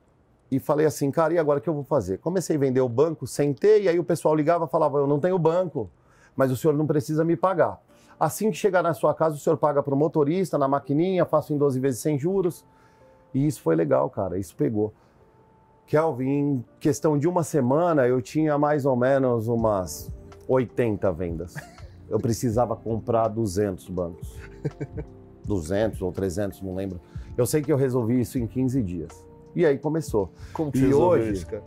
[0.50, 2.18] e falei assim, cara, e agora o que eu vou fazer?
[2.18, 5.20] Comecei a vender o banco, sentei, e aí o pessoal ligava e falava, eu não
[5.20, 5.90] tenho banco,
[6.34, 7.80] mas o senhor não precisa me pagar.
[8.18, 11.52] Assim que chegar na sua casa, o senhor paga para o motorista, na maquininha, faço
[11.52, 12.64] em 12 vezes sem juros.
[13.32, 14.92] E isso foi legal, cara, isso pegou.
[15.86, 20.10] Kelvin, em questão de uma semana, eu tinha mais ou menos umas
[20.48, 21.54] 80 vendas.
[22.08, 24.36] Eu precisava comprar 200 bancos.
[25.46, 27.00] 200 ou 300, não lembro.
[27.36, 29.27] Eu sei que eu resolvi isso em 15 dias.
[29.54, 30.32] E aí começou.
[30.52, 31.62] Como que E hoje- isso, cara?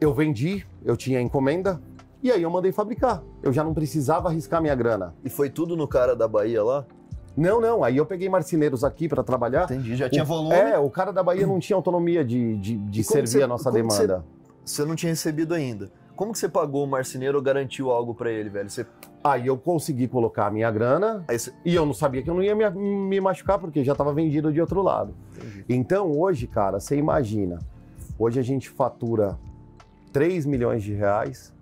[0.00, 1.80] Eu vendi, eu tinha encomenda,
[2.22, 3.22] e aí eu mandei fabricar.
[3.42, 5.14] Eu já não precisava arriscar minha grana.
[5.24, 6.84] E foi tudo no cara da Bahia lá?
[7.36, 7.82] Não, não.
[7.82, 9.64] Aí eu peguei marceneiros aqui para trabalhar.
[9.64, 10.54] Entendi, já O- tinha volume.
[10.54, 13.70] É, o cara da Bahia não tinha autonomia de, de, de servir você- a nossa
[13.72, 14.24] demanda.
[14.64, 15.90] Você não tinha recebido ainda.
[16.22, 18.70] Como que você pagou o marceneiro ou garantiu algo pra ele, velho?
[18.70, 18.86] Você...
[19.24, 21.24] Aí eu consegui colocar a minha grana
[21.64, 24.52] e eu não sabia que eu não ia me, me machucar porque já estava vendido
[24.52, 25.16] de outro lado.
[25.36, 25.64] Entendi.
[25.68, 27.58] Então hoje, cara, você imagina,
[28.16, 29.36] hoje a gente fatura
[30.12, 31.52] 3 milhões de reais,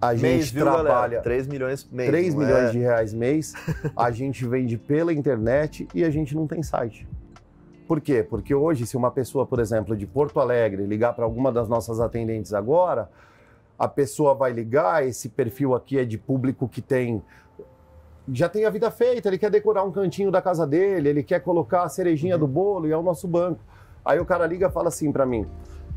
[0.00, 1.22] a gente Mês, viu, trabalha galera?
[1.22, 2.10] 3 milhões mês.
[2.10, 2.72] 3 não milhões é?
[2.72, 3.54] de reais mês,
[3.96, 7.06] a gente vende pela internet e a gente não tem site.
[7.86, 8.26] Por quê?
[8.28, 12.00] Porque hoje, se uma pessoa, por exemplo, de Porto Alegre ligar para alguma das nossas
[12.00, 13.08] atendentes agora,
[13.78, 17.22] a pessoa vai ligar, esse perfil aqui é de público que tem
[18.26, 21.40] já tem a vida feita, ele quer decorar um cantinho da casa dele, ele quer
[21.40, 22.40] colocar a cerejinha Uhum.
[22.40, 23.60] do bolo e é o nosso banco.
[24.02, 25.46] Aí o cara liga e fala assim para mim: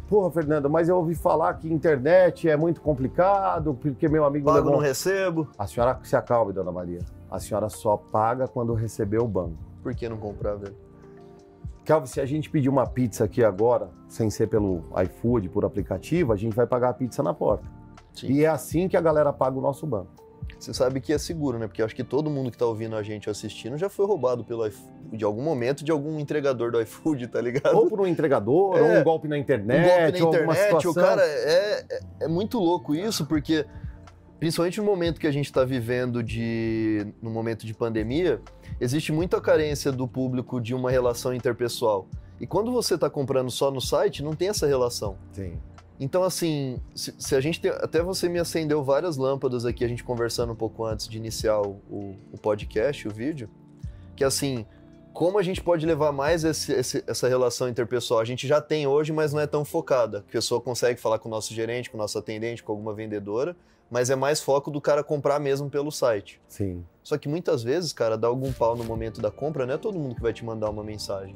[0.10, 4.58] Porra, Fernando, mas eu ouvi falar que internet é muito complicado, porque meu amigo Pago,
[4.58, 5.48] levou não recebo.
[5.58, 7.00] a senhora se acalme, dona Maria.
[7.32, 9.56] A senhora só paga quando receber o banco.
[9.82, 10.76] Por que não comprar, velho?
[11.88, 16.34] Calvin, se a gente pedir uma pizza aqui agora, sem ser pelo iFood, por aplicativo,
[16.34, 17.64] a gente vai pagar a pizza na porta.
[18.14, 18.28] Sim.
[18.28, 20.12] E é assim que a galera paga o nosso banco.
[20.60, 21.66] Você sabe que é seguro, né?
[21.68, 24.44] Porque eu acho que todo mundo que tá ouvindo a gente assistindo já foi roubado
[24.44, 27.76] pelo iFood, de algum momento, de algum entregador do iFood, tá ligado?
[27.78, 28.82] Ou por um entregador, É.
[28.82, 30.92] ou um golpe na um internet, golpe na ou alguma internet, situação.
[30.92, 33.66] o cara é, é, é muito louco isso, porque
[34.40, 38.42] principalmente no momento que a gente está vivendo de no momento de pandemia,
[38.80, 42.08] existe muita carência do público de uma relação interpessoal.
[42.40, 45.18] E quando você está comprando só no site, não tem essa relação.
[45.32, 45.58] Sim.
[46.00, 49.88] Então, assim, se, se a gente tem, até você me acendeu várias lâmpadas aqui, a
[49.88, 53.50] gente conversando um pouco antes de iniciar o, o, o podcast, o vídeo,
[54.16, 54.66] que assim,
[55.18, 58.20] como a gente pode levar mais esse, esse, essa relação interpessoal?
[58.20, 60.20] A gente já tem hoje, mas não é tão focada.
[60.20, 63.56] A pessoa consegue falar com o nosso gerente, com o nosso atendente, com alguma vendedora,
[63.90, 66.40] mas é mais foco do cara comprar mesmo pelo site.
[66.48, 66.86] Sim.
[67.02, 69.98] Só que muitas vezes, cara, dá algum pau no momento da compra, não é todo
[69.98, 71.36] mundo que vai te mandar uma mensagem.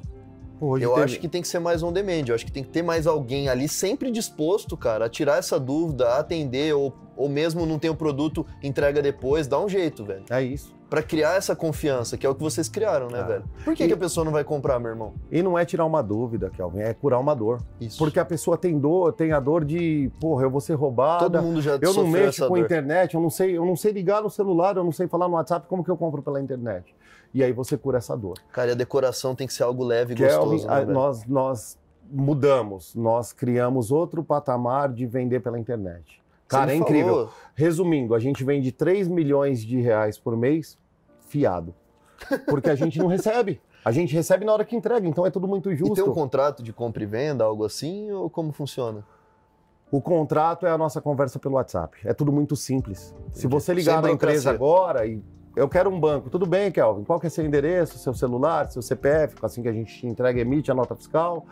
[0.61, 2.25] Eu teve- acho que tem que ser mais on demand.
[2.27, 5.59] Eu acho que tem que ter mais alguém ali sempre disposto, cara, a tirar essa
[5.59, 10.05] dúvida, a atender, ou, ou mesmo não tem o produto, entrega depois, dá um jeito,
[10.05, 10.23] velho.
[10.29, 10.73] É isso.
[10.89, 13.23] Pra criar essa confiança, que é o que vocês criaram, né, Ah.
[13.23, 13.43] velho?
[13.63, 15.13] Por que, E- que a pessoa não vai comprar, meu irmão?
[15.31, 17.61] E não é tirar uma dúvida, Kelvin, é curar uma dor.
[17.79, 17.97] Isso.
[17.97, 21.29] Porque a pessoa tem dor, tem a dor de, porra, eu vou ser roubada.
[21.29, 22.63] todo mundo já Eu não mexo com dor.
[22.65, 25.35] internet, eu não sei, eu não sei ligar no celular, eu não sei falar no
[25.35, 26.93] WhatsApp, como que eu compro pela internet?
[27.33, 28.37] E aí você cura essa dor.
[28.51, 31.25] Cara, e a decoração tem que ser algo leve e Kelvin, gostoso, né, a- nós,
[31.25, 31.77] nós
[32.09, 36.21] mudamos, nós criamos outro patamar de vender pela internet.
[36.47, 37.13] Cara, é incrível.
[37.13, 40.77] falou, Resumindo, a gente vende 3 milhões de reais por mês
[41.27, 41.73] fiado.
[42.47, 43.61] Porque a gente não recebe.
[43.85, 45.95] A gente recebe na hora que entrega, então é tudo muito E justo.
[45.95, 49.03] tem um contrato de compra e venda, algo assim, ou como funciona?
[49.89, 51.97] O contrato é a nossa conversa pelo WhatsApp.
[52.05, 53.13] É tudo muito simples.
[53.31, 53.47] Se Entendi.
[53.47, 55.21] você ligar na empresa agora e
[55.55, 57.03] eu quero um banco, tudo bem, Kelvin?
[57.03, 60.39] Qual que é seu endereço, seu celular, seu CPF, assim que a gente te entrega,
[60.39, 61.45] emite a nota fiscal.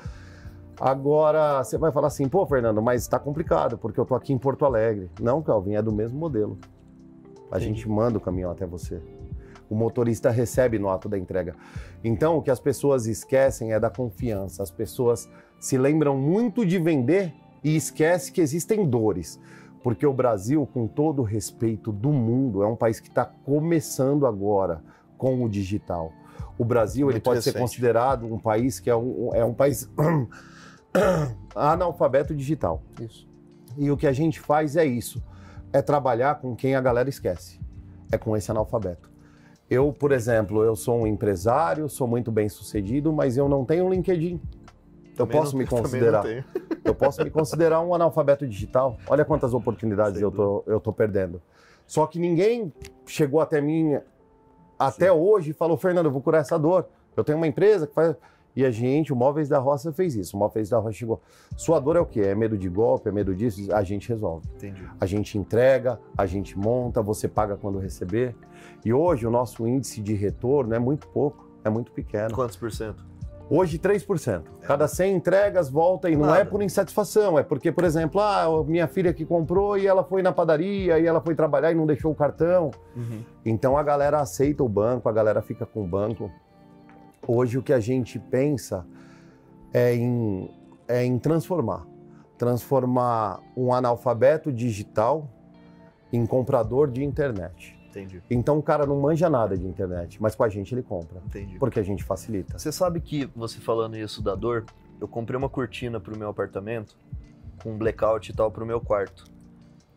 [0.80, 4.38] Agora você vai falar assim, pô, Fernando, mas está complicado porque eu tô aqui em
[4.38, 5.12] Porto Alegre.
[5.20, 6.58] Não, Kelvin, é do mesmo modelo.
[7.52, 7.66] A Entendi.
[7.66, 9.02] gente manda o caminhão até você.
[9.70, 11.54] O motorista recebe no ato da entrega.
[12.04, 14.64] Então, o que as pessoas esquecem é da confiança.
[14.64, 17.34] As pessoas se lembram muito de vender
[17.64, 19.40] e esquecem que existem dores.
[19.84, 24.26] Porque o Brasil, com todo o respeito do mundo, é um país que está começando
[24.26, 24.84] agora
[25.18, 26.12] com o digital.
[26.58, 29.90] O Brasil ele pode ser considerado um país que é um, é um país
[31.56, 32.82] analfabeto digital.
[33.00, 33.28] Isso.
[33.78, 35.24] E o que a gente faz é isso:
[35.72, 37.60] é trabalhar com quem a galera esquece.
[38.12, 39.10] É com esse analfabeto.
[39.70, 43.88] Eu, por exemplo, eu sou um empresário, sou muito bem sucedido, mas eu não tenho
[43.88, 44.42] LinkedIn.
[45.20, 46.26] Eu posso não- me considerar.
[46.84, 48.98] Eu posso me considerar um analfabeto digital.
[49.08, 51.42] Olha quantas oportunidades eu tô, eu tô perdendo.
[51.86, 52.74] Só que ninguém
[53.06, 54.00] chegou até mim
[54.78, 56.88] até hoje e falou, Fernando, eu vou curar essa dor.
[57.18, 58.16] Eu tenho uma empresa que faz.
[58.56, 60.36] E a gente, o Móveis da Roça fez isso.
[60.36, 61.22] O Móveis da Roça chegou.
[61.56, 62.22] Sua dor é o quê?
[62.22, 63.74] É medo de golpe, é medo disso?
[63.74, 64.48] A gente resolve.
[64.56, 64.82] Entendi.
[65.00, 68.36] A gente entrega, a gente monta, você paga quando receber.
[68.84, 72.34] E hoje o nosso índice de retorno é muito pouco, é muito pequeno.
[72.34, 73.06] Quantos por cento?
[73.50, 74.44] Hoje, 3%.
[74.62, 76.42] Cada 100 entregas volta e não Nada.
[76.42, 80.22] é por insatisfação, é porque, por exemplo, ah, minha filha que comprou e ela foi
[80.22, 82.70] na padaria e ela foi trabalhar e não deixou o cartão.
[83.44, 86.32] Então a galera aceita o banco, a galera fica com o banco.
[87.28, 88.86] Hoje o que a gente pensa
[89.74, 90.48] é em,
[90.88, 91.88] é em transformar.
[92.38, 95.28] Transformar um analfabeto digital
[96.14, 97.79] em comprador de internet.
[97.90, 101.20] Entendi, Então o cara não manja nada de internet, mas com a gente ele compra,
[101.26, 101.58] entendi.
[101.58, 102.58] porque a gente facilita.
[102.60, 104.66] Você sabe que, você falando isso da dor,
[105.02, 106.96] eu comprei uma cortina pro meu apartamento,
[107.64, 109.26] com blackout e tal, pro meu quarto.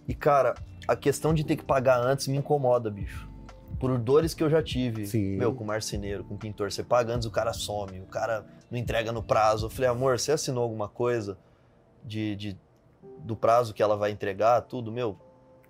[0.09, 0.55] E, cara,
[0.89, 3.29] a questão de ter que pagar antes me incomoda, bicho.
[3.79, 5.07] Por dores que eu já tive.
[5.07, 5.37] Sim.
[5.37, 6.73] Meu, com marceneiro, com pintor.
[6.73, 9.67] Você paga antes, o cara some, o cara não entrega no prazo.
[9.67, 11.37] Eu falei, amor, você assinou alguma coisa
[12.05, 12.59] de, de-
[13.21, 14.91] do prazo que ela vai entregar, tudo?
[14.93, 15.17] Meu,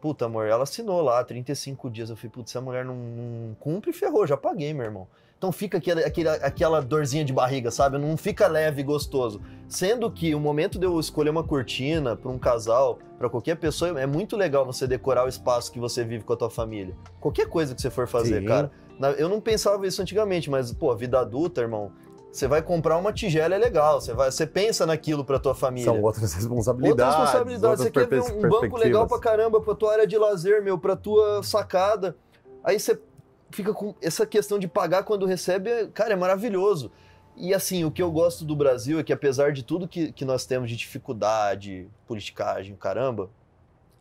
[0.03, 2.11] puta, amor, ela assinou lá 35 dias.
[2.11, 5.07] Eu falei, putz, se a mulher não, não cumpre, ferrou, já paguei, meu irmão.
[5.39, 7.99] Então fica aquele, aquele- aquela dorzinha de barriga, sabe?
[7.99, 9.41] Não fica leve e gostoso.
[9.69, 14.01] Sendo que o momento de eu escolher uma cortina para um casal, para qualquer pessoa,
[14.01, 16.95] é muito legal você decorar o espaço que você vive com a tua família.
[17.21, 18.47] Qualquer coisa que você for fazer, Sim.
[18.47, 18.71] cara.
[19.19, 21.91] Eu não pensava isso antigamente, mas, pô, vida adulta, irmão,
[22.33, 24.01] você vai comprar uma tigela, é legal.
[24.01, 25.93] Você, vai, você pensa naquilo para tua família.
[25.93, 27.15] São outras responsabilidades.
[27.15, 27.81] Outras responsabilidades.
[27.81, 30.97] Você quer ver um banco legal pra caramba, pra tua área de lazer, meu, pra
[30.97, 32.17] tua sacada.
[32.65, 32.99] Aí você
[33.51, 36.91] fica com essa questão de pagar quando recebe, é- cara, é maravilhoso.
[37.37, 40.25] E assim, o que eu gosto do Brasil é que apesar de tudo que, que
[40.25, 43.29] nós temos de dificuldade, politicagem, caramba,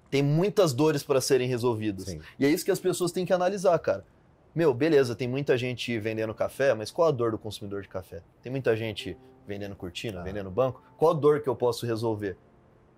[0.09, 2.05] tem muitas dores para serem resolvidas.
[2.05, 2.21] Sim.
[2.39, 4.05] E é isso que as pessoas têm que analisar, cara.
[4.53, 8.21] Meu, beleza, tem muita gente vendendo café, mas qual a dor do consumidor de café?
[8.41, 10.23] Tem muita gente vendendo cortina, Ah.
[10.23, 10.81] vendendo banco.
[10.97, 12.37] Qual a dor que eu posso resolver?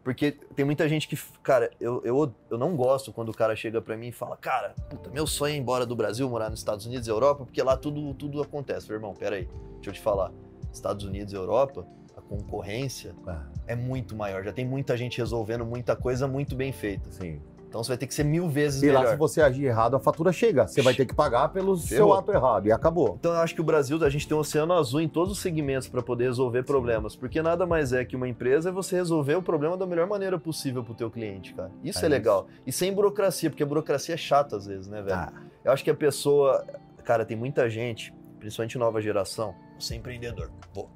[0.03, 3.81] Porque tem muita gente que, cara, eu, eu, eu não gosto quando o cara chega
[3.81, 6.59] pra mim e fala, cara, puta, meu sonho é ir embora do Brasil, morar nos
[6.59, 8.79] Estados Unidos e Europa, porque lá tudo, tudo acontece.
[8.79, 10.31] Eu falei, irmão, peraí, deixa eu te falar.
[10.73, 11.87] Estados Unidos e Europa,
[12.17, 14.43] a concorrência Ah, é muito maior.
[14.43, 17.09] Já tem muita gente resolvendo muita coisa muito bem feita.
[17.11, 17.39] sim.
[17.73, 19.03] Então você vai ter que ser mil vezes E melhor.
[19.03, 20.67] lá, se você agir errado, a fatura chega.
[20.67, 22.13] Você vai ter que pagar pelo seu Ferrou.
[22.13, 22.67] ato errado.
[22.67, 23.17] E acabou.
[23.19, 25.39] Então eu acho que o Brasil, a gente tem um oceano azul em todos os
[25.39, 29.33] segmentos para poder resolver problemas, porque nada mais é que uma empresa é você resolver
[29.33, 31.71] o problema da melhor maneira possível pro teu cliente, cara.
[31.83, 32.45] Isso é, É legal.
[32.63, 35.17] E sem burocracia, porque a burocracia é chata às vezes, né, velho?
[35.17, 35.33] Ah.
[35.65, 36.63] Eu acho que a pessoa,
[37.03, 40.87] cara, tem muita gente, principalmente nova geração, você é empreendedor, pô.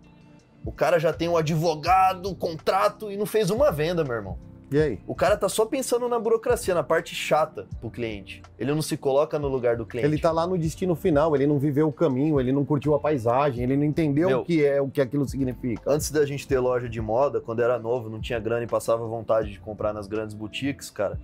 [0.63, 4.46] O cara já tem um advogado, um contrato e não fez uma venda, meu irmão.
[4.69, 4.99] E aí?
[5.07, 8.41] O cara tá só pensando na burocracia, na parte chata pro cliente.
[8.59, 10.07] Ele não se coloca no lugar do cliente.
[10.07, 12.99] Ele tá lá no destino final, ele não viveu o caminho, ele não curtiu a
[12.99, 14.39] paisagem, ele não entendeu Meu.
[14.41, 15.81] o que é, o que aquilo significa.
[15.87, 19.07] Antes da gente ter loja de moda, quando era novo, não tinha grana e passava
[19.07, 21.17] vontade de comprar nas grandes boutiques, cara.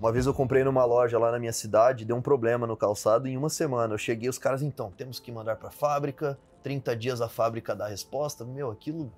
[0.00, 3.28] Uma vez eu comprei numa loja lá na minha cidade, deu um problema no calçado
[3.28, 3.94] em uma semana.
[3.94, 7.86] Eu cheguei, os caras, então, temos que mandar pra fábrica, 30 dias a fábrica dá
[7.86, 8.44] a resposta.
[8.44, 9.12] Meu, aquilo.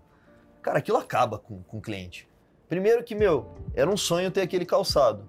[0.63, 2.29] Cara, aquilo acaba com, com o cliente.
[2.71, 5.25] Primeiro que, meu, era um sonho ter aquele calçado,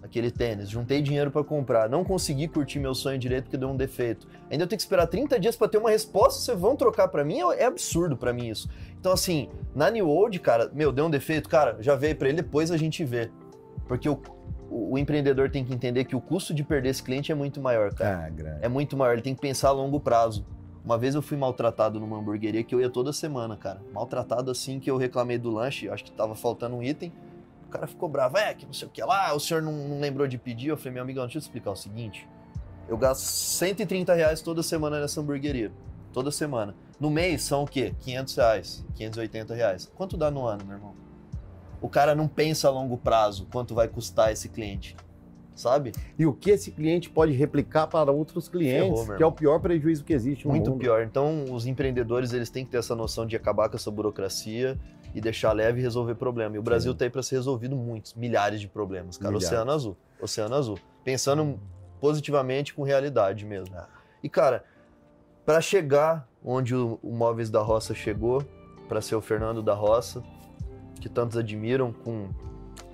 [0.00, 0.70] aquele tênis.
[0.70, 1.88] Juntei dinheiro pra comprar.
[1.88, 4.28] Não consegui curtir meu sonho direito porque deu um defeito.
[4.48, 6.40] Ainda eu tenho que esperar 30 dias pra ter uma resposta.
[6.40, 7.40] Vocês vão trocar pra mim?
[7.58, 8.70] É absurdo pra mim isso.
[9.00, 12.36] Então, assim, na New Old, cara, meu, deu um defeito, cara, já veio pra ele,
[12.36, 13.28] depois a gente vê.
[13.88, 14.22] Porque o,
[14.70, 17.60] o, o empreendedor tem que entender que o custo de perder esse cliente é muito
[17.60, 18.30] maior, cara.
[18.30, 18.64] Grande.
[18.64, 20.46] É muito maior, ele tem que pensar a longo prazo.
[20.84, 23.80] Uma vez eu fui maltratado numa hamburgueria que eu ia toda semana, cara.
[23.90, 27.10] Maltratado assim que eu reclamei do lanche, acho que tava faltando um item.
[27.66, 29.98] O cara ficou bravo, é, que não sei o que lá, o senhor não, não
[29.98, 30.68] lembrou de pedir.
[30.68, 32.28] Eu falei, meu amigão, deixa eu te explicar o seguinte.
[32.86, 35.72] Eu gasto 130 reais toda semana nessa hamburgueria.
[36.12, 36.74] Toda semana.
[37.00, 37.94] No mês são o quê?
[38.00, 39.90] 500 reais, 580 reais.
[39.94, 40.94] Quanto dá no ano, meu irmão?
[41.80, 44.96] O cara não pensa a longo prazo quanto vai custar esse cliente,
[45.54, 45.92] sabe?
[46.18, 49.60] E o que esse cliente pode replicar para outros clientes, Ferrou, que é o pior
[49.60, 50.80] prejuízo que existe no Muito mundo.
[50.80, 51.02] pior.
[51.02, 54.78] Então, os empreendedores eles têm que ter essa noção de acabar com essa burocracia
[55.14, 56.56] e deixar leve e resolver problema.
[56.56, 56.98] E o Brasil Sim.
[56.98, 59.30] tem para ser resolvido muitos, milhares de problemas, cara.
[59.30, 59.48] Milhares.
[59.48, 60.78] Oceano Azul, Oceano Azul.
[61.04, 61.60] Pensando
[62.00, 63.74] positivamente com realidade mesmo.
[63.76, 63.88] Ah.
[64.22, 64.64] E cara,
[65.44, 68.44] para chegar onde o, o Móveis da Roça chegou,
[68.88, 70.22] para ser o Fernando da Roça,
[71.00, 72.28] que tantos admiram, com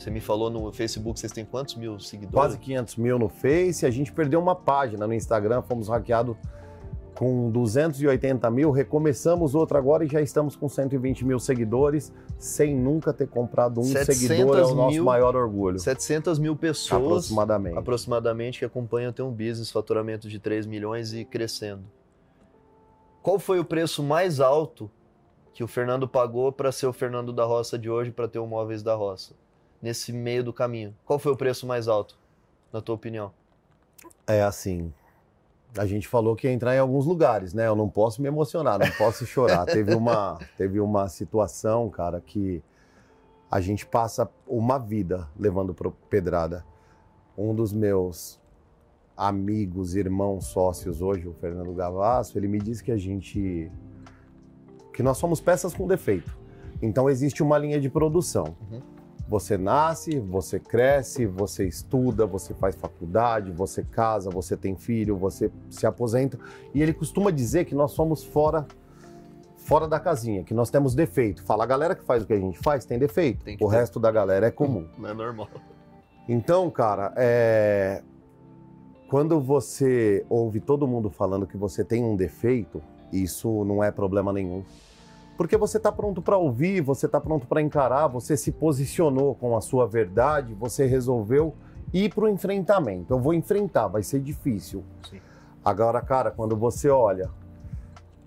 [0.03, 2.35] você me falou no Facebook, vocês têm quantos mil seguidores?
[2.35, 6.37] Quase 500 mil no Face, a gente perdeu uma página no Instagram, fomos hackeados
[7.15, 13.13] com 280 mil, recomeçamos outra agora e já estamos com 120 mil seguidores, sem nunca
[13.13, 15.79] ter comprado um 700 seguidor, é o nosso mil- maior orgulho.
[15.79, 17.77] 700 mil pessoas Aproximadamente.
[17.79, 21.83] aproximadamente que acompanham tem um business faturamento de 3 milhões e crescendo.
[23.23, 24.91] Qual foi o preço mais alto
[25.53, 28.47] que o Fernando pagou para ser o Fernando da Roça de hoje para ter o
[28.47, 29.35] Móveis da Roça?
[29.81, 30.95] Nesse meio do caminho.
[31.05, 32.19] Qual foi o preço mais alto,
[32.73, 33.33] na tua opinião?
[34.27, 34.93] É assim.
[35.77, 37.67] A gente falou que ia entrar em alguns lugares, né?
[37.67, 39.65] Eu não posso me emocionar, não posso chorar.
[39.67, 42.63] teve, uma, teve uma situação, cara, que
[43.51, 45.75] a gente passa uma vida levando
[46.09, 46.65] pedrada.
[47.39, 48.41] Um dos meus
[49.17, 53.71] amigos, irmãos, sócios hoje, o Fernando Gavasso, ele me disse que a gente.
[54.93, 56.37] que nós somos peças com defeito.
[56.81, 58.57] Então existe uma linha de produção.
[58.71, 58.81] Uhum.
[59.31, 65.53] Você nasce, você cresce, você estuda, você faz faculdade, você casa, você tem filho, você
[65.71, 66.37] se aposenta.
[66.75, 68.67] E ele costuma dizer que nós somos fora
[69.57, 71.45] fora da casinha, que nós temos defeito.
[71.45, 73.45] Fala, a galera que faz o que a gente faz tem defeito.
[73.45, 73.77] Tem o ter.
[73.77, 74.89] resto da galera é comum.
[74.99, 75.49] Não é normal.
[76.29, 78.03] Então, cara, é...
[79.09, 84.33] quando você ouve todo mundo falando que você tem um defeito, isso não é problema
[84.33, 84.65] nenhum.
[85.41, 89.57] Porque você está pronto para ouvir, você está pronto para encarar, você se posicionou com
[89.57, 91.55] a sua verdade, você resolveu
[91.95, 93.15] ir para o enfrentamento.
[93.15, 94.85] Eu vou enfrentar, vai ser difícil.
[95.09, 95.19] Sim.
[95.65, 97.31] Agora, cara, quando você olha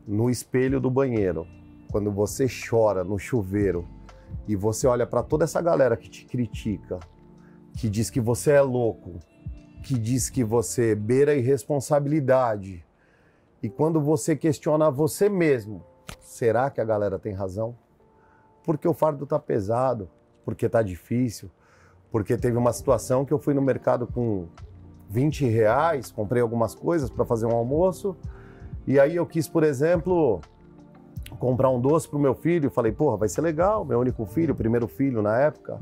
[0.08, 1.46] no espelho do banheiro,
[1.92, 3.88] quando você chora no chuveiro
[4.48, 7.00] e você olha para toda essa galera que te critica,
[7.78, 9.20] que diz que você é louco,
[9.84, 12.84] que diz que você beira irresponsabilidade,
[13.62, 15.93] e quando você questiona você mesmo,
[16.34, 17.76] será que a galera tem razão?
[18.64, 20.10] Porque o fardo tá pesado,
[20.44, 21.50] porque tá difícil,
[22.12, 24.48] porque teve uma situação que eu fui no mercado com
[25.10, 28.16] 20 reais, comprei algumas coisas para fazer um almoço,
[28.88, 30.42] e aí eu quis, por exemplo,
[31.40, 34.88] comprar um doce pro meu filho, falei, porra, vai ser legal, meu único filho, primeiro
[34.88, 35.80] filho na época.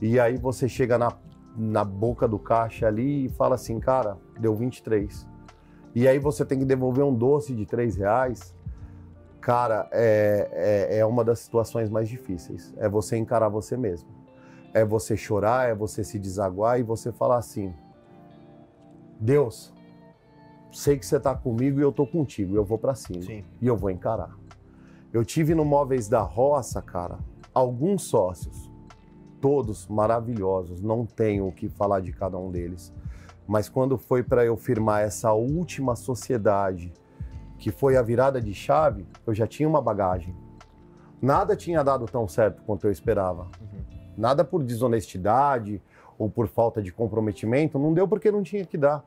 [0.00, 1.12] E aí você chega na,
[1.56, 5.26] na boca do caixa ali e fala assim, cara, deu 23.
[5.94, 8.54] E aí você tem que devolver um doce de 3 reais.
[9.48, 12.74] Cara, é, é, é uma das situações mais difíceis.
[12.76, 14.06] É você encarar você mesmo.
[14.74, 17.72] É você chorar, é você se desaguar e você falar assim:
[19.18, 19.72] Deus,
[20.70, 23.42] sei que você tá comigo e eu tô contigo, eu vou para cima Sim.
[23.58, 24.36] e eu vou encarar.
[25.14, 27.18] Eu tive no Móveis da Roça, cara,
[27.54, 28.70] alguns sócios
[29.40, 32.92] todos maravilhosos, não tenho o que falar de cada um deles.
[33.46, 36.92] Mas quando foi para eu firmar essa última sociedade,
[37.58, 40.34] que foi a virada de chave, eu já tinha uma bagagem.
[41.20, 43.42] Nada tinha dado tão certo quanto eu esperava.
[43.60, 43.84] Uhum.
[44.16, 45.82] Nada por desonestidade
[46.16, 49.04] ou por falta de comprometimento, não deu porque não tinha que dar.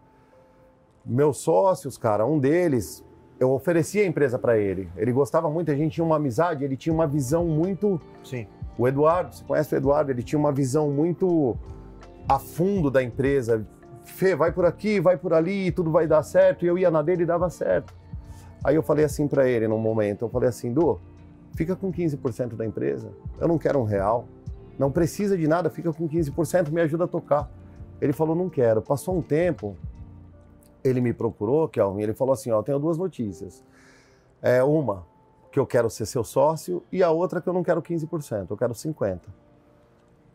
[1.05, 3.03] Meus sócios, cara, um deles,
[3.39, 4.89] eu ofereci a empresa para ele.
[4.95, 7.99] Ele gostava muito, a gente tinha uma amizade, ele tinha uma visão muito.
[8.23, 8.47] Sim.
[8.77, 10.11] O Eduardo, você conhece o Eduardo?
[10.11, 11.57] Ele tinha uma visão muito
[12.27, 13.65] a fundo da empresa.
[14.03, 16.65] Fê, vai por aqui, vai por ali, tudo vai dar certo.
[16.65, 17.93] E eu ia na dele e dava certo.
[18.63, 20.99] Aí eu falei assim para ele num momento, eu falei assim, Du,
[21.55, 23.11] fica com 15% da empresa.
[23.39, 24.25] Eu não quero um real.
[24.77, 27.49] Não precisa de nada, fica com 15%, me ajuda a tocar.
[27.99, 28.81] Ele falou, não quero.
[28.81, 29.75] Passou um tempo,
[30.83, 33.63] ele me procurou, Kelvin, ele falou assim, ó, tenho duas notícias.
[34.41, 35.05] É uma,
[35.51, 38.57] que eu quero ser seu sócio, e a outra que eu não quero 15%, eu
[38.57, 39.19] quero 50%.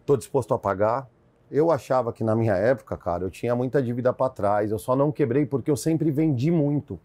[0.00, 1.08] Estou disposto a pagar.
[1.50, 4.94] Eu achava que na minha época, cara, eu tinha muita dívida para trás, eu só
[4.94, 6.98] não quebrei porque eu sempre vendi muito.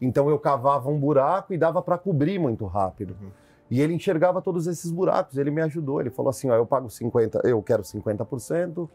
[0.00, 3.16] Então eu cavava um buraco e dava para cobrir muito rápido.
[3.20, 3.30] Uhum.
[3.70, 6.00] E ele enxergava todos esses buracos, ele me ajudou.
[6.00, 8.88] Ele falou assim: ó, eu pago 50, eu quero 50%.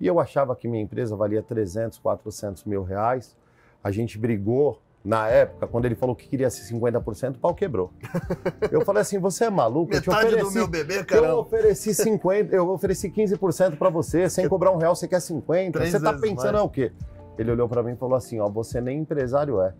[0.00, 3.36] E eu achava que minha empresa valia 300, 400 mil reais.
[3.82, 7.92] A gente brigou na época, quando ele falou que queria ser 50%, o pau quebrou.
[8.70, 9.92] Eu falei assim: você é maluco?
[9.92, 11.26] Metade eu te ofereci, do meu bebê, cara.
[11.26, 15.72] Eu ofereci 50, eu ofereci 15% para você, sem cobrar um real, você quer 50%.
[15.72, 16.92] Três você tá pensando é o quê?
[17.36, 19.74] Ele olhou para mim e falou assim: ó, você nem empresário é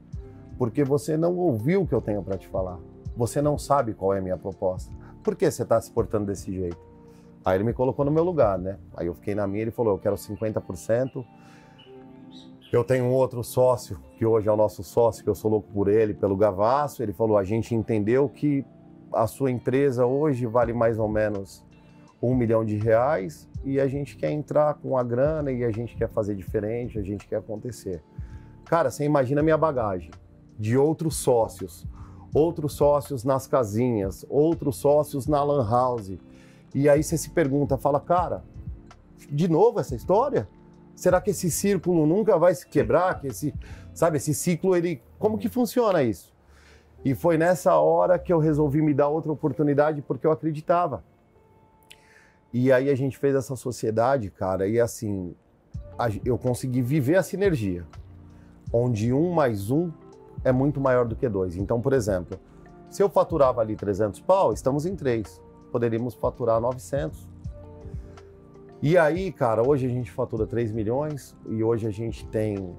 [0.59, 2.79] porque você não ouviu o que eu tenho para te falar.
[3.17, 4.93] Você não sabe qual é a minha proposta.
[5.23, 6.79] Por que você está se portando desse jeito?
[7.45, 8.79] Aí ele me colocou no meu lugar, né?
[8.97, 11.25] Aí eu fiquei na minha, ele falou: eu quero 50%.
[12.73, 15.69] Eu tenho um outro sócio, que hoje é o nosso sócio, que eu sou louco
[15.73, 17.03] por ele, pelo Gavasso.
[17.03, 18.65] Ele falou: a gente entendeu que
[19.13, 21.65] a sua empresa hoje vale mais ou menos
[22.23, 25.97] um milhão de reais e a gente quer entrar com a grana e a gente
[25.97, 28.03] quer fazer diferente, a gente quer acontecer.
[28.65, 30.11] Cara, você imagina a minha bagagem
[30.63, 31.85] de outros sócios,
[32.33, 36.13] outros sócios nas casinhas, outros sócios na lan house.
[36.73, 38.45] E aí você se pergunta, fala, cara,
[39.29, 40.49] de novo essa história?
[40.95, 43.21] Será que esse círculo nunca vai se quebrar?
[43.21, 43.53] Que esse,
[43.93, 46.33] sabe, esse ciclo ele, como que funciona isso?
[47.05, 51.03] E foi nessa hora que eu resolvi me dar outra oportunidade porque eu acreditava.
[52.53, 55.35] E aí a gente fez essa sociedade, cara, e assim,
[56.25, 57.85] eu consegui viver a sinergia,
[58.73, 59.91] onde um mais um
[60.45, 61.57] é muito maior do que dois.
[61.57, 62.39] Então, por exemplo,
[62.89, 65.41] se eu faturava ali 300 pau, estamos em três.
[65.71, 67.29] Poderíamos faturar 900.
[68.83, 72.75] E aí, cara, hoje a gente fatura 3 milhões e hoje a gente tem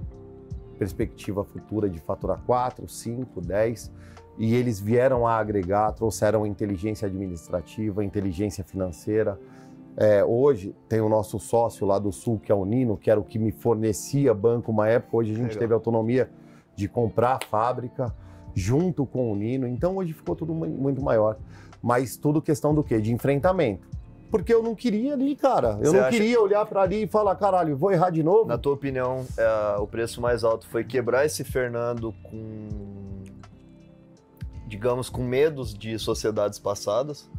[0.78, 3.92] perspectiva futura de faturar 4, 5, 10.
[4.38, 9.40] E eles vieram a agregar, trouxeram inteligência administrativa, inteligência financeira.
[9.96, 13.20] É, hoje tem o nosso sócio lá do Sul, que é o Nino, que era
[13.20, 15.18] o que me fornecia banco uma época.
[15.18, 15.60] Hoje a gente Legal.
[15.60, 16.30] teve autonomia
[16.76, 18.14] de comprar a fábrica
[18.54, 19.68] junto com o Nino.
[19.68, 21.38] Então hoje ficou tudo muito maior.
[21.82, 23.00] Mas tudo questão do quê?
[23.00, 23.88] De enfrentamento.
[24.32, 25.78] Porque eu não queria ali, cara.
[25.82, 28.46] Eu Você não queria olhar para ali e falar, caralho, vou errar de novo.
[28.46, 32.68] Na tua opinião, é, o preço mais alto foi quebrar esse Fernando com,
[34.68, 37.30] digamos, com medos de sociedades passadas?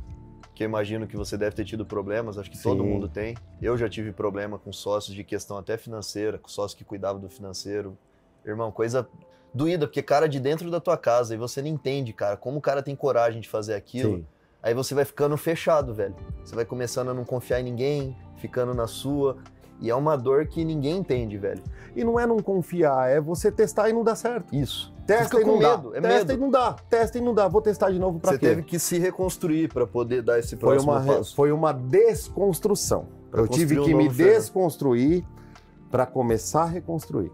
[0.54, 2.62] que eu imagino que você deve ter tido problemas, acho que Sim.
[2.62, 3.36] todo mundo tem.
[3.60, 7.28] Eu já tive problema com sócios de questão até financeira, com sócios que cuidavam do
[7.28, 7.98] financeiro,
[8.44, 9.08] Irmão, coisa
[9.52, 12.60] doída, porque cara de dentro da tua casa e você não entende, cara, como o
[12.60, 14.16] cara tem coragem de fazer aquilo.
[14.16, 14.26] Sim.
[14.62, 16.14] Aí você vai ficando fechado, velho.
[16.42, 19.36] Você vai começando a não confiar em ninguém, ficando na sua.
[19.80, 21.62] E é uma dor que ninguém entende, velho.
[21.94, 24.54] E não é não confiar, é você testar e não dar certo.
[24.54, 24.92] Isso.
[25.06, 25.98] Testa e não medo, dá.
[25.98, 26.32] É Testa medo.
[26.32, 26.72] e não dá.
[26.88, 27.46] Testa e não dá.
[27.46, 28.46] Vou testar de novo para quê?
[28.46, 31.36] Você teve que se reconstruir para poder dar esse próximo foi uma, passo.
[31.36, 33.06] Foi uma desconstrução.
[33.30, 35.24] Pra Eu tive que um me desconstruir
[35.90, 37.30] para começar a reconstruir.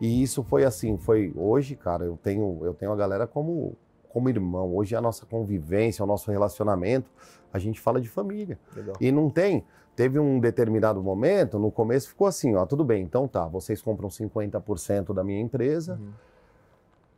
[0.00, 3.76] E isso foi assim, foi hoje, cara, eu tenho, eu tenho a galera como,
[4.08, 4.74] como irmão.
[4.74, 7.10] Hoje a nossa convivência, o nosso relacionamento,
[7.52, 8.58] a gente fala de família.
[8.74, 8.94] Legal.
[9.00, 9.64] E não tem,
[9.96, 14.08] teve um determinado momento, no começo ficou assim, ó, tudo bem, então tá, vocês compram
[14.08, 16.12] 50% da minha empresa uhum.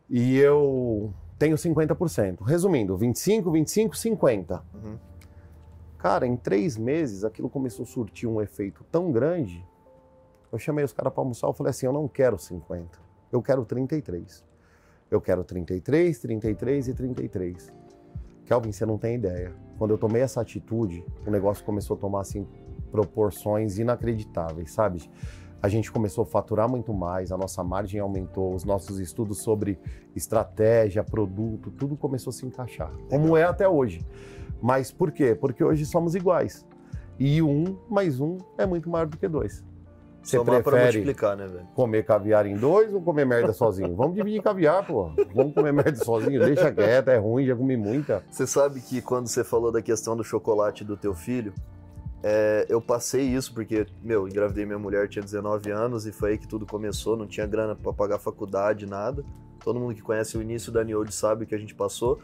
[0.08, 2.42] e eu tenho 50%.
[2.42, 4.62] Resumindo, 25, 25, 50.
[4.74, 4.98] Uhum.
[5.98, 9.62] Cara, em três meses aquilo começou a surtir um efeito tão grande
[10.53, 12.98] eu chamei os caras para almoçar, eu falei assim, eu não quero 50,
[13.32, 14.44] eu quero 33.
[15.11, 17.72] Eu quero 33, 33 e 33.
[18.44, 19.53] Kelvin, você não tem ideia.
[19.76, 22.46] Quando eu tomei essa atitude, o negócio começou a tomar assim
[22.92, 25.11] proporções inacreditáveis, sabe?
[25.62, 29.78] A gente começou a faturar muito mais, a nossa margem aumentou, os nossos estudos sobre
[30.14, 34.01] estratégia, produto, tudo começou a se encaixar, como é até hoje.
[34.62, 35.34] Mas por quê?
[35.34, 36.66] Porque hoje somos iguais.
[37.18, 39.64] E um mais um é muito maior do que dois.
[40.22, 41.68] Você Somar prefere né, velho?
[41.74, 43.94] comer caviar em dois ou comer merda sozinho?
[43.96, 45.10] Vamos dividir caviar, pô.
[45.34, 48.22] Vamos comer merda sozinho, deixa quieto, é ruim, já comi muita.
[48.30, 51.54] Você sabe que quando você falou da questão do chocolate do teu filho,
[52.22, 56.38] é, eu passei isso porque, meu, engravidei minha mulher, tinha 19 anos e foi aí
[56.38, 59.24] que tudo começou, não tinha grana pra pagar faculdade, nada.
[59.64, 62.20] Todo mundo que conhece o início da Niold sabe o que a gente passou.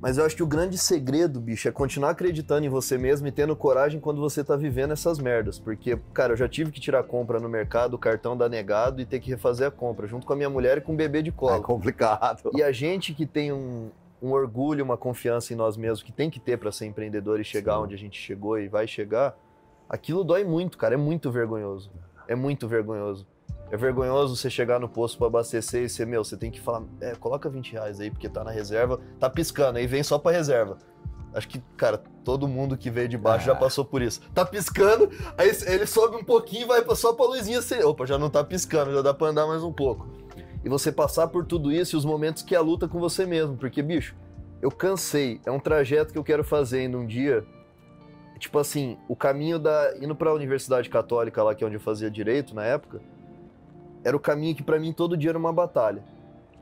[0.00, 3.32] Mas eu acho que o grande segredo, bicho, é continuar acreditando em você mesmo e
[3.32, 5.58] tendo coragem quando você tá vivendo essas merdas.
[5.58, 9.04] Porque, cara, eu já tive que tirar compra no mercado, o cartão dá negado e
[9.04, 11.30] ter que refazer a compra, junto com a minha mulher e com o bebê de
[11.30, 11.56] colo.
[11.56, 12.50] É complicado.
[12.54, 13.90] E a gente que tem um,
[14.22, 17.44] um orgulho, uma confiança em nós mesmos, que tem que ter para ser empreendedor e
[17.44, 17.82] chegar Sim.
[17.82, 19.36] onde a gente chegou e vai chegar,
[19.86, 20.94] aquilo dói muito, cara.
[20.94, 21.90] É muito vergonhoso.
[22.26, 23.26] É muito vergonhoso.
[23.70, 26.82] É vergonhoso você chegar no posto para abastecer e você, meu, você tem que falar,
[27.00, 30.32] é, coloca 20 reais aí, porque tá na reserva, tá piscando, aí vem só pra
[30.32, 30.76] reserva.
[31.32, 33.56] Acho que, cara, todo mundo que veio de baixo já Ah.
[33.56, 34.20] passou por isso.
[34.34, 35.08] Tá piscando,
[35.38, 37.62] aí ele sobe um pouquinho e vai só pra luzinha.
[37.62, 40.08] Você, opa, já não tá piscando, já dá pra andar mais um pouco.
[40.64, 43.24] E você passar por tudo isso e os momentos que é a luta com você
[43.24, 43.56] mesmo.
[43.56, 44.16] Porque, bicho,
[44.60, 45.40] eu cansei.
[45.46, 47.46] É um trajeto que eu quero fazer ainda um dia.
[48.40, 49.94] Tipo assim, o caminho da.
[50.00, 53.00] indo pra Universidade Católica lá, que é onde eu fazia direito na época,
[54.04, 56.02] era o caminho que pra mim todo dia era uma batalha.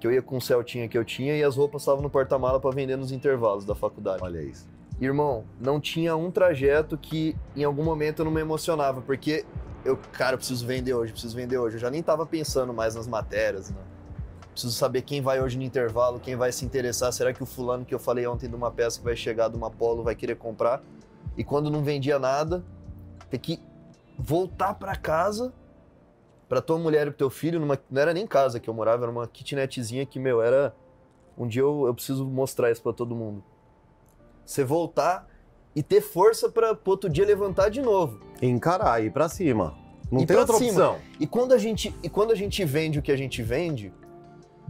[0.01, 2.61] Que eu ia com o Celtinha que eu tinha e as roupas estavam no porta-mala
[2.61, 4.23] pra vender nos intervalos da faculdade.
[4.23, 4.69] Olha isso.
[5.01, 9.45] Irmão, não tinha um trajeto que em algum momento eu não me emocionava, porque
[9.85, 11.77] eu, cara, eu preciso vender hoje, preciso vender hoje.
[11.77, 13.77] Eu já nem tava pensando mais nas matérias, né?
[14.51, 17.13] Preciso saber quem vai hoje no intervalo, quem vai se interessar.
[17.13, 19.57] Será que o fulano que eu falei ontem de uma peça que vai chegar de
[19.57, 20.83] uma polo vai querer comprar?
[21.37, 22.65] E quando não vendia nada,
[23.31, 23.61] ter que
[24.19, 25.53] voltar pra casa
[26.49, 29.05] pra tua mulher e pro teu filho, numa, não era nem casa que eu morava,
[29.05, 30.75] era uma kitnetzinha que, meu, era.
[31.37, 33.45] Um dia eu, eu preciso mostrar isso pra todo mundo.
[34.45, 35.29] Você voltar
[35.77, 38.19] e ter força pra pro outro dia levantar de novo.
[38.43, 39.77] Encarar, ir pra cima.
[40.11, 40.71] Não Ir tem outra cima.
[40.71, 40.97] opção.
[41.21, 43.93] E quando a gente e quando a gente vende o que a gente vende,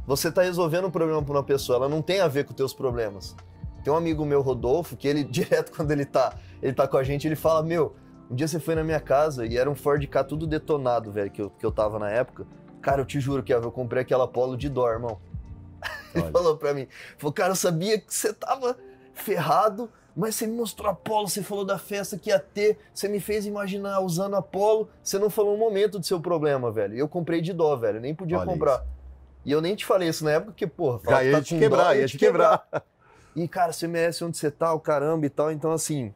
[0.06, 2.74] você tá resolvendo um problema pra uma pessoa, ela não tem a ver com teus
[2.74, 3.34] problemas.
[3.82, 7.02] Tem um amigo meu, Rodolfo, que ele direto quando ele tá, ele tá com a
[7.04, 7.94] gente, ele fala: "Meu,
[8.30, 11.30] um dia você foi na minha casa e era um Ford K tudo detonado, velho,
[11.30, 12.46] que eu, que eu tava na época.
[12.80, 15.18] Cara, eu te juro, Kevin, eu comprei aquela Polo de dó, irmão.
[16.14, 16.32] Ele Olha.
[16.32, 18.76] falou pra mim, falou, cara, eu sabia que você tava
[19.14, 23.08] ferrado, mas você me mostrou a Polo, você falou da festa que ia ter, você
[23.08, 26.96] me fez imaginar usando a Polo, você não falou um momento do seu problema, velho.
[26.96, 28.74] Eu comprei de dó, velho, nem podia Olha comprar.
[28.74, 28.98] isso.
[29.44, 31.84] E eu nem te falei isso na época, porque, porra, Já ia tá te quebrar,
[31.84, 32.68] dó, ia te quebrar.
[33.34, 35.50] E, cara, você merece onde você tá, o caramba e tal.
[35.52, 36.12] Então, assim,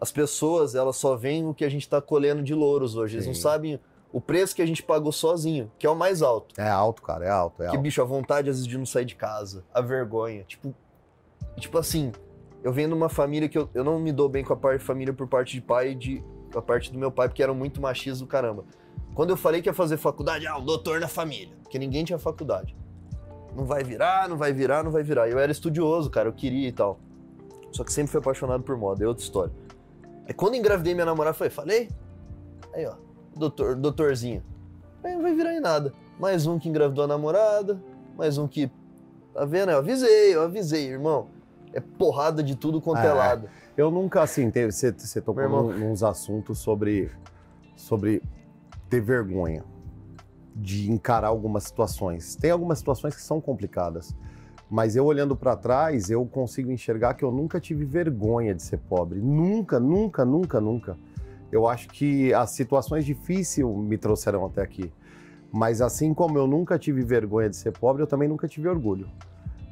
[0.00, 3.16] as pessoas, elas só veem o que a gente tá colhendo de louros hoje.
[3.16, 3.40] Eles não Sim.
[3.40, 3.80] sabem
[4.12, 6.58] o preço que a gente pagou sozinho, que é o mais alto.
[6.60, 7.82] É alto, cara, é alto, é Que, alto.
[7.82, 10.42] bicho, a vontade às vezes de não sair de casa, a vergonha.
[10.44, 10.74] Tipo,
[11.58, 12.10] tipo assim,
[12.64, 14.80] eu venho de uma família que eu, eu não me dou bem com a parte
[14.80, 16.24] de família por parte de pai e de
[16.54, 18.64] a parte do meu pai, porque eram muito machistas do caramba.
[19.14, 22.18] Quando eu falei que ia fazer faculdade, ah, o doutor na família, porque ninguém tinha
[22.18, 22.76] faculdade.
[23.54, 25.28] Não vai virar, não vai virar, não vai virar.
[25.28, 26.98] Eu era estudioso, cara, eu queria e tal.
[27.70, 29.52] Só que sempre fui apaixonado por moda, é outra história.
[30.30, 31.88] Aí quando engravidei minha namorada, falei, falei?
[32.72, 32.94] Aí, ó,
[33.36, 34.44] doutor, doutorzinho.
[35.02, 35.92] Aí não vai virar em nada.
[36.20, 37.82] Mais um que engravidou a namorada,
[38.16, 38.70] mais um que.
[39.34, 39.72] Tá vendo?
[39.72, 41.26] Eu avisei, eu avisei, irmão.
[41.72, 43.12] É porrada de tudo quanto é, É.
[43.12, 43.48] lado.
[43.76, 47.10] Eu nunca, assim, teve, você, você tocou num- nos assuntos sobre,
[47.74, 48.22] sobre
[48.88, 49.64] ter vergonha
[50.54, 52.36] de encarar algumas situações.
[52.36, 54.14] Tem algumas situações que são complicadas,
[54.70, 58.78] mas eu olhando para trás, eu consigo enxergar que eu nunca tive vergonha de ser
[58.78, 59.18] pobre.
[59.18, 60.96] Nunca, nunca, nunca, nunca.
[61.50, 64.92] Eu acho que as situações difíceis me trouxeram até aqui.
[65.50, 69.08] Mas assim como eu nunca tive vergonha de ser pobre, eu também nunca tive orgulho.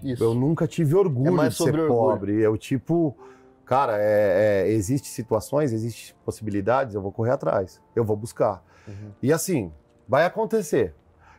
[0.03, 0.23] Isso.
[0.23, 1.89] Eu nunca tive orgulho É mais de ser orgulho.
[1.89, 2.41] pobre.
[2.41, 3.17] Eu, tipo,
[3.65, 8.65] cara, é, é, existe situações, existem possibilidades, eu vou correr atrás, eu vou buscar.
[8.87, 9.13] Uhum.
[9.23, 9.71] E assim,
[10.09, 10.93] vai acontecer.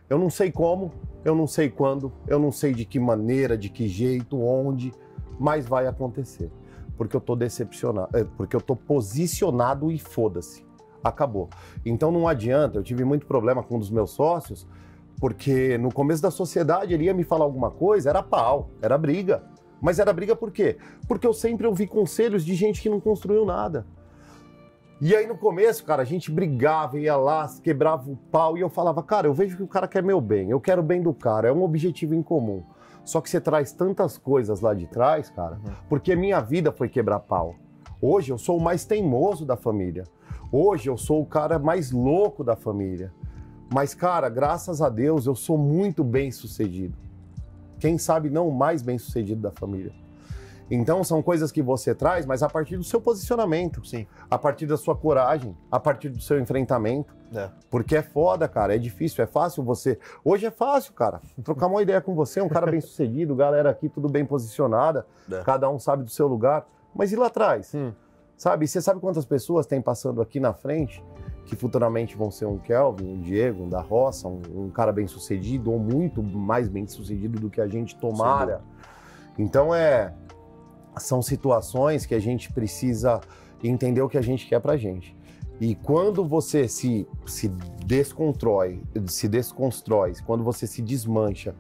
[0.10, 0.92] Eu não sei como,
[1.24, 4.92] eu não sei quando, eu não sei de que maneira, de que jeito, onde,
[5.40, 6.50] mas vai acontecer.
[6.98, 10.66] Porque eu tô decepcionado, é, porque eu tô posicionado e foda-se.
[11.04, 11.50] Acabou.
[11.86, 14.68] Então não adianta, eu tive muito problema com um dos meus sócios,
[15.20, 19.44] porque no começo da sociedade ele ia me falar alguma coisa, era pau, era briga.
[19.82, 20.78] Mas era briga por quê?
[21.08, 23.86] Porque eu sempre ouvi conselhos de gente que não construiu nada.
[25.02, 28.70] E aí no começo, cara, a gente brigava, ia lá, quebrava o pau e eu
[28.70, 31.14] falava, cara, eu vejo que o cara quer meu bem, eu quero o bem do
[31.14, 32.64] cara, é um objetivo em comum.
[33.06, 35.74] Só que você traz tantas coisas lá de trás, cara, Uhum.
[35.88, 37.56] porque minha vida foi quebrar pau.
[38.02, 40.04] Hoje eu sou o mais teimoso da família.
[40.52, 43.12] Hoje eu sou o cara mais louco da família.
[43.74, 46.98] Mas, cara, graças a Deus eu sou muito bem sucedido.
[47.80, 49.94] Quem sabe não o mais bem sucedido da família.
[50.70, 54.06] Então são coisas que você traz, mas a partir do seu posicionamento, Sim.
[54.30, 57.16] a partir da sua coragem, a partir do seu enfrentamento.
[57.34, 57.50] É.
[57.70, 60.00] Porque é foda, cara, é difícil, é fácil você.
[60.24, 61.22] Hoje é fácil, cara.
[61.44, 65.42] Trocar uma ideia com você, um cara bem sucedido, galera aqui tudo bem posicionada, É.
[65.44, 66.68] cada um sabe do seu lugar.
[66.94, 67.74] Mas e lá atrás?
[67.74, 67.92] Hum.
[68.36, 68.68] Sabe?
[68.68, 71.04] Você sabe quantas pessoas tem passando aqui na frente
[71.46, 75.08] que futuramente vão ser um Kelvin, um Diego, um da Roça, um, um cara bem
[75.08, 78.62] sucedido ou muito mais bem sucedido do que a gente tomara.
[79.38, 80.14] Então é
[80.98, 83.22] são situações que a gente precisa
[83.64, 85.16] entender o que a gente quer pra gente.
[85.60, 87.50] E quando você se, se
[87.86, 91.54] descontrói, se desconstrói, quando você se desmancha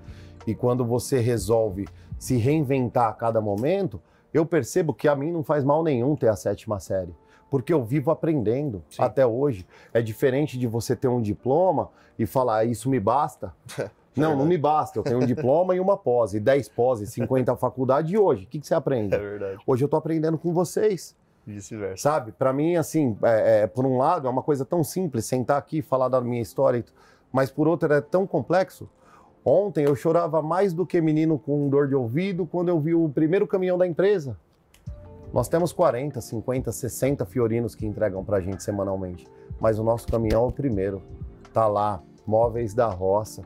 [0.47, 1.85] e quando você resolve
[2.17, 4.01] se reinventar a cada momento,
[4.33, 7.13] eu percebo que a mim não faz mal nenhum ter a sétima série.
[7.49, 9.01] Porque eu vivo aprendendo Sim.
[9.01, 9.65] até hoje.
[9.93, 13.53] É diferente de você ter um diploma e falar, "Ah, isso me basta.
[14.15, 14.97] Não, não me basta.
[14.97, 18.13] Eu tenho um diploma e uma pós, e 10 pós, e 50 faculdade.
[18.13, 19.15] E hoje, o que, que você aprende?
[19.15, 19.57] É verdade.
[19.65, 22.01] Hoje eu tô aprendendo com vocês, Vice-versa.
[22.01, 22.31] sabe?
[22.31, 25.79] Para mim, assim, é, é, por um lado, é uma coisa tão simples, sentar aqui
[25.79, 26.83] e falar da minha história,
[27.31, 28.89] mas por outro, é tão complexo.
[29.45, 33.07] Ontem eu chorava mais do que menino com dor de ouvido quando eu vi o
[33.07, 34.37] primeiro caminhão da empresa.
[35.31, 39.27] Nós temos 40, 50, 60 fiorinos que entregam pra gente semanalmente,
[39.59, 41.01] mas o nosso caminhão é o primeiro.
[41.53, 43.43] Tá lá, móveis da roça,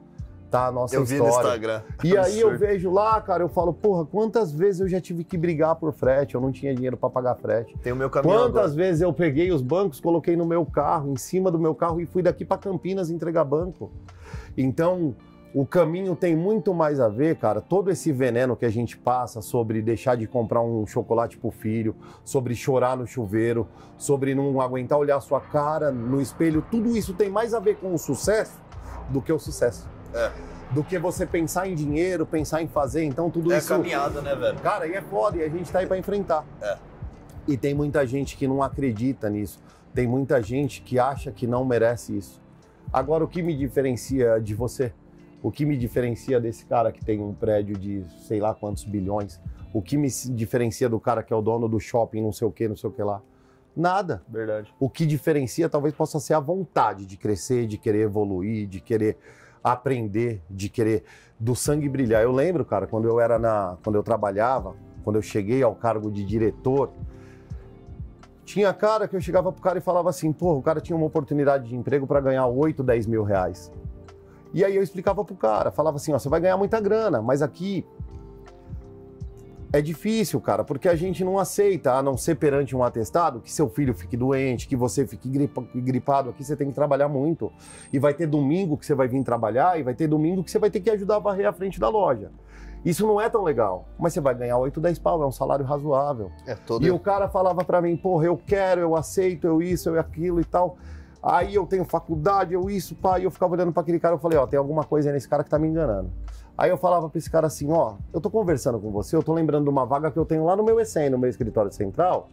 [0.53, 1.47] tá a nossa Eu vi no história.
[1.47, 1.81] Instagram.
[2.03, 5.35] E aí eu vejo lá, cara, eu falo, porra, quantas vezes eu já tive que
[5.35, 7.75] brigar por frete, eu não tinha dinheiro para pagar frete.
[7.79, 8.75] Tem o meu caminhão Quantas agora.
[8.75, 12.05] vezes eu peguei os bancos, coloquei no meu carro, em cima do meu carro e
[12.05, 13.91] fui daqui para Campinas entregar banco.
[14.55, 15.15] Então,
[15.55, 19.41] o caminho tem muito mais a ver, cara, todo esse veneno que a gente passa
[19.41, 24.99] sobre deixar de comprar um chocolate pro filho, sobre chorar no chuveiro, sobre não aguentar
[24.99, 28.61] olhar sua cara no espelho, tudo isso tem mais a ver com o sucesso
[29.09, 29.87] do que o sucesso.
[30.13, 30.31] É.
[30.71, 34.35] Do que você pensar em dinheiro, pensar em fazer, então tudo É isso caminhada, né,
[34.35, 34.59] velho?
[34.59, 36.43] Cara, e é foda, e a gente tá aí pra enfrentar.
[36.61, 36.77] É.
[37.47, 39.61] E tem muita gente que não acredita nisso.
[39.93, 42.41] Tem muita gente que acha que não merece isso.
[42.91, 44.93] Agora, o que me diferencia de você?
[45.41, 49.39] O que me diferencia desse cara que tem um prédio de sei lá quantos bilhões?
[49.73, 52.51] O que me diferencia do cara que é o dono do shopping, não sei o
[52.51, 53.21] que, não sei o que lá?
[53.75, 54.23] Nada.
[54.27, 54.73] Verdade.
[54.79, 59.17] O que diferencia talvez possa ser a vontade de crescer, de querer evoluir, de querer
[59.63, 61.03] aprender, de querer
[61.39, 62.21] do sangue brilhar.
[62.21, 66.11] Eu lembro, cara, quando eu era na, quando eu trabalhava, quando eu cheguei ao cargo
[66.11, 66.91] de diretor,
[68.45, 71.05] tinha cara que eu chegava pro cara e falava assim, pô, o cara tinha uma
[71.05, 73.71] oportunidade de emprego para ganhar 8, 10 mil reais.
[74.53, 77.41] E aí eu explicava pro cara, falava assim, ó, você vai ganhar muita grana, mas
[77.41, 77.85] aqui
[79.73, 83.51] é difícil, cara, porque a gente não aceita, a não ser perante um atestado, que
[83.51, 87.51] seu filho fique doente, que você fique gripa- gripado aqui, você tem que trabalhar muito.
[87.91, 90.59] E vai ter domingo que você vai vir trabalhar, e vai ter domingo que você
[90.59, 92.29] vai ter que ajudar a varrer a frente da loja.
[92.85, 95.65] Isso não é tão legal, mas você vai ganhar 8, 10 pau, é um salário
[95.65, 96.29] razoável.
[96.45, 96.85] É todo.
[96.85, 100.39] E o cara falava pra mim, porra, eu quero, eu aceito, eu isso, eu aquilo
[100.39, 100.77] e tal.
[101.23, 104.19] Aí eu tenho faculdade, eu isso, pá, e eu ficava olhando pra aquele cara, eu
[104.19, 106.11] falei, ó, tem alguma coisa aí nesse cara que tá me enganando.
[106.57, 109.33] Aí eu falava pra esse cara assim, ó, eu tô conversando com você, eu tô
[109.33, 112.29] lembrando de uma vaga que eu tenho lá no meu ECM, no meu escritório central,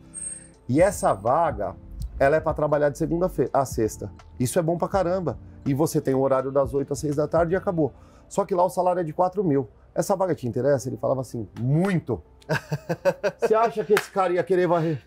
[0.68, 1.74] e essa vaga,
[2.18, 4.12] ela é pra trabalhar de segunda a sexta.
[4.38, 5.38] Isso é bom pra caramba.
[5.66, 7.92] E você tem o horário das 8 às 6 da tarde e acabou.
[8.28, 9.68] Só que lá o salário é de 4 mil.
[9.94, 10.88] Essa vaga te interessa?
[10.88, 12.22] Ele falava assim, muito.
[13.40, 15.02] Você acha que esse cara ia querer varrer?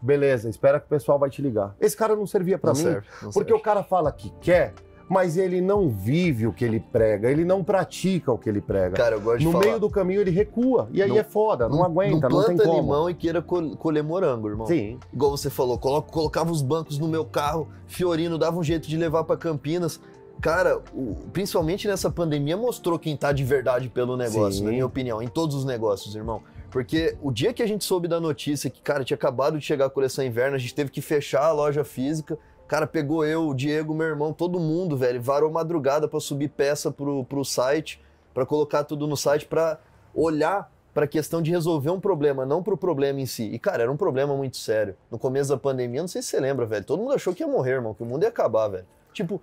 [0.00, 1.74] Beleza, espera que o pessoal vai te ligar.
[1.80, 3.52] Esse cara não servia Não mim, serve, porque serve.
[3.54, 4.72] o cara fala que quer,
[5.08, 8.96] mas ele não vive o que ele prega, ele não pratica o que ele prega.
[8.96, 9.64] Cara, eu gosto de no falar.
[9.64, 12.66] meio do caminho ele recua, e aí Não- é foda, não, aguenta, não, planta tem
[12.66, 12.80] como.
[12.80, 14.66] limão e queira col- colher morango, irmão.
[14.66, 18.86] Sim, Igual você falou, colo- colocava os bancos no meu carro, Fiorino dava um jeito
[18.88, 20.00] de levar pra Campinas.
[20.40, 24.64] Cara, o- principalmente nessa pandemia, mostrou quem tá de verdade pelo negócio, Sim.
[24.64, 26.42] na minha opinião, em todos os negócios, irmão.
[26.70, 29.86] Porque o dia que a gente soube da notícia que, cara, tinha acabado de chegar
[29.86, 32.38] a coleção inverno, a gente teve que fechar a loja física.
[32.68, 36.90] Cara, pegou eu, o Diego, meu irmão, todo mundo, velho, varou madrugada pra subir peça
[36.90, 38.00] pro, pro site,
[38.34, 39.80] pra colocar tudo no site, pra
[40.14, 43.44] olhar pra questão de resolver um problema, não pro problema em si.
[43.44, 44.94] E, cara, era um problema muito sério.
[45.10, 47.48] No começo da pandemia, não sei se você lembra, velho, todo mundo achou que ia
[47.48, 48.86] morrer, irmão, que o mundo ia acabar, velho.
[49.14, 49.40] Tipo,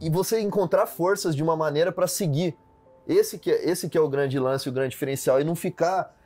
[0.00, 2.56] e você encontrar forças de uma maneira pra seguir.
[3.06, 6.16] Esse que, é, esse que é o grande lance, o grande diferencial, e não ficar.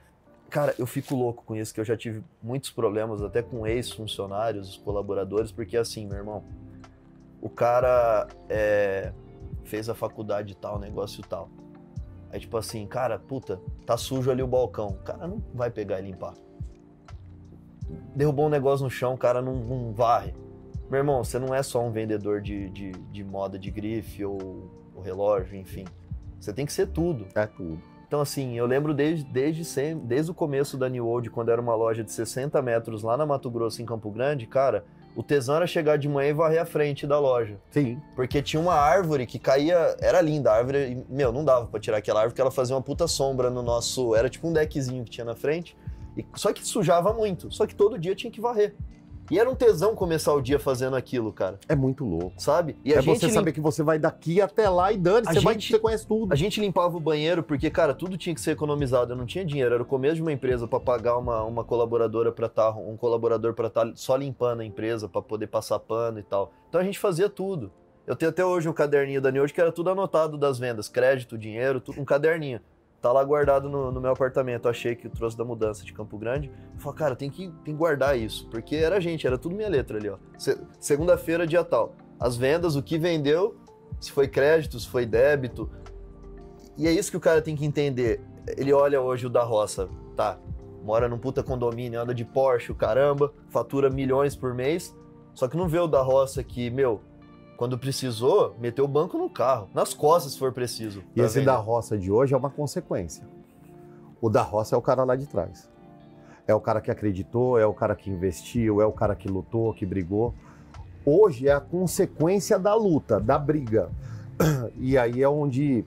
[0.54, 4.76] Cara, eu fico louco com isso, que eu já tive muitos problemas, até com ex-funcionários,
[4.76, 6.44] colaboradores, porque assim, meu irmão,
[7.42, 9.12] o cara é,
[9.64, 11.50] fez a faculdade tal, negócio tal.
[12.30, 14.90] Aí, tipo assim, cara, puta, tá sujo ali o balcão.
[14.90, 16.34] O cara não vai pegar e limpar.
[18.14, 20.36] Derrubou um negócio no chão, o cara não, não varre.
[20.88, 24.70] Meu irmão, você não é só um vendedor de, de, de moda de grife ou,
[24.94, 25.84] ou relógio, enfim.
[26.38, 27.26] Você tem que ser tudo.
[27.34, 27.93] é tudo.
[28.14, 31.60] Então, assim, eu lembro desde, desde, sempre, desde o começo da New Old, quando era
[31.60, 34.84] uma loja de 60 metros lá na Mato Grosso, em Campo Grande, cara,
[35.16, 37.58] o tesão era chegar de manhã e varrer a frente da loja.
[37.72, 38.00] Sim.
[38.14, 39.96] Porque tinha uma árvore que caía.
[39.98, 40.78] Era linda a árvore.
[40.92, 43.62] E, meu, não dava pra tirar aquela árvore porque ela fazia uma puta sombra no
[43.62, 44.14] nosso.
[44.14, 45.76] Era tipo um deckzinho que tinha na frente.
[46.16, 47.52] E, só que sujava muito.
[47.52, 48.76] Só que todo dia tinha que varrer.
[49.30, 51.58] E era um tesão começar o dia fazendo aquilo, cara.
[51.68, 52.34] É muito louco.
[52.38, 52.76] Sabe?
[52.84, 53.32] E é você lim...
[53.32, 55.44] saber que você vai daqui até lá e dane, você, gente...
[55.44, 56.32] vai, você conhece tudo.
[56.32, 59.12] A gente limpava o banheiro porque, cara, tudo tinha que ser economizado.
[59.12, 59.74] Eu não tinha dinheiro.
[59.74, 62.96] Era o começo de uma empresa para pagar uma, uma colaboradora para estar, tá, um
[62.96, 66.52] colaborador para estar tá só limpando a empresa, para poder passar pano e tal.
[66.68, 67.72] Então a gente fazia tudo.
[68.06, 71.38] Eu tenho até hoje um caderninho da New que era tudo anotado das vendas, crédito,
[71.38, 72.60] dinheiro, tudo, um caderninho.
[73.04, 74.66] Tá lá guardado no, no, meu apartamento.
[74.66, 76.50] Achei que eu trouxe da mudança de Campo Grande.
[76.72, 78.48] Eu falei, cara, tem que, tem que guardar isso.
[78.48, 80.16] Porque era gente, era tudo minha letra ali, ó.
[80.38, 81.94] Se, Segunda-feira, dia tal.
[82.18, 83.56] As vendas, o que vendeu,
[84.00, 85.70] se foi crédito, se foi débito.
[86.78, 88.22] E é isso que o cara tem que entender.
[88.56, 89.86] Ele olha hoje o da roça,
[90.16, 90.38] tá?
[90.82, 94.96] Mora num puta condomínio, anda de Porsche, caramba, fatura milhões por mês.
[95.34, 97.02] Só que não vê o da roça que, meu,
[97.56, 101.02] quando precisou, meteu o banco no carro, nas costas se for preciso.
[101.14, 101.46] E esse vender.
[101.46, 103.24] da roça de hoje é uma consequência.
[104.20, 105.68] O da roça é o cara lá de trás.
[106.46, 109.72] É o cara que acreditou, é o cara que investiu, é o cara que lutou,
[109.72, 110.34] que brigou.
[111.04, 113.90] Hoje é a consequência da luta, da briga.
[114.76, 115.84] E aí é onde,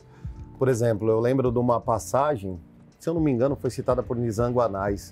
[0.58, 2.58] por exemplo, eu lembro de uma passagem,
[2.98, 5.12] se eu não me engano, foi citada por Nizam Guanais.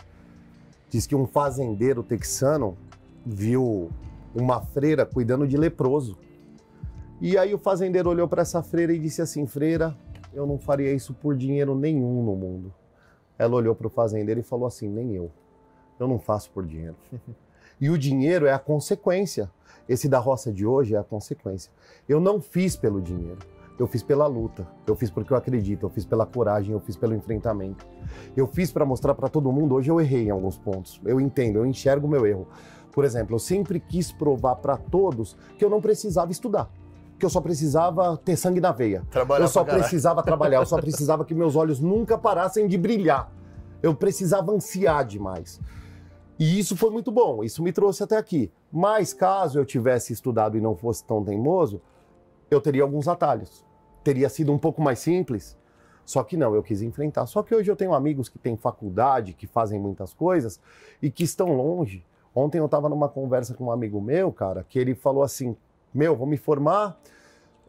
[0.90, 2.78] Diz que um fazendeiro texano
[3.26, 3.90] viu
[4.34, 6.18] uma freira cuidando de leproso.
[7.22, 9.96] E aí o fazendeiro olhou para essa freira e disse assim: Freira,
[10.34, 12.74] eu não faria isso por dinheiro nenhum no mundo.
[13.38, 15.32] Ela olhou para o fazendeiro e falou assim: Nem eu.
[15.98, 16.96] Eu não faço por dinheiro.
[17.80, 19.50] e o dinheiro é a consequência.
[19.88, 21.72] Esse da roça de hoje é a consequência.
[22.08, 23.40] Eu não fiz pelo dinheiro.
[23.78, 26.96] Eu fiz pela luta, eu fiz porque eu acredito, eu fiz pela coragem, eu fiz
[26.96, 27.86] pelo enfrentamento.
[28.36, 29.76] Eu fiz para mostrar para todo mundo.
[29.76, 31.02] Hoje eu errei em alguns pontos.
[31.04, 32.48] Eu entendo, eu enxergo o meu erro.
[32.94, 36.72] Por exemplo, eu sempre quis provar para todos que eu não precisava estudar
[37.18, 39.04] que eu só precisava ter sangue na veia.
[39.10, 43.32] Trabalhar eu só precisava trabalhar, eu só precisava que meus olhos nunca parassem de brilhar.
[43.82, 45.60] Eu precisava ansiar demais.
[46.38, 48.52] E isso foi muito bom, isso me trouxe até aqui.
[48.72, 51.82] Mas caso eu tivesse estudado e não fosse tão teimoso,
[52.52, 53.66] eu teria alguns atalhos.
[54.04, 55.58] Teria sido um pouco mais simples.
[56.06, 57.26] Só que não, eu quis enfrentar.
[57.26, 60.60] Só que hoje eu tenho amigos que têm faculdade, que fazem muitas coisas
[61.02, 62.06] e que estão longe.
[62.34, 65.56] Ontem eu estava numa conversa com um amigo meu, cara, que ele falou assim:
[65.96, 67.00] meu, vou me formar,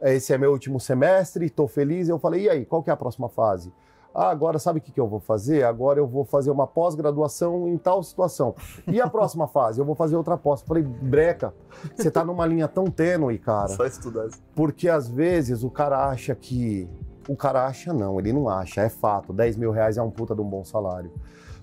[0.02, 2.08] esse é meu último semestre, estou feliz.
[2.08, 3.72] Eu falei, e aí, qual que é a próxima fase?
[4.18, 5.62] Ah, agora sabe o que, que eu vou fazer?
[5.62, 8.54] Agora eu vou fazer uma pós-graduação em tal situação.
[8.86, 9.78] E a próxima fase?
[9.78, 10.62] Eu vou fazer outra pós.
[10.62, 11.52] Eu falei, breca,
[11.94, 13.68] você está numa linha tão tênue, cara.
[13.68, 14.28] Só estudar.
[14.54, 16.88] Porque às vezes o cara acha que.
[17.28, 19.34] O cara acha não, ele não acha, é fato.
[19.34, 21.12] 10 mil reais é um puta de um bom salário.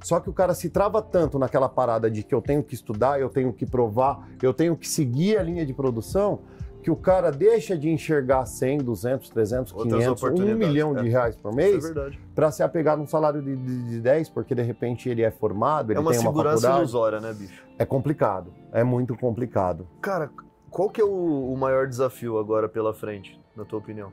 [0.03, 3.19] Só que o cara se trava tanto naquela parada de que eu tenho que estudar,
[3.19, 6.41] eu tenho que provar, eu tenho que seguir a linha de produção,
[6.83, 11.09] que o cara deixa de enxergar 100, 200, 300, 500, 1 milhão de é.
[11.09, 14.61] reais por mês é para se apegar num salário de, de, de 10, porque de
[14.61, 17.63] repente ele é formado, ele é uma tem uma segurança ilusória, né, bicho?
[17.79, 19.87] É complicado, é muito complicado.
[20.01, 20.29] Cara,
[20.69, 24.11] qual que é o, o maior desafio agora pela frente, na tua opinião?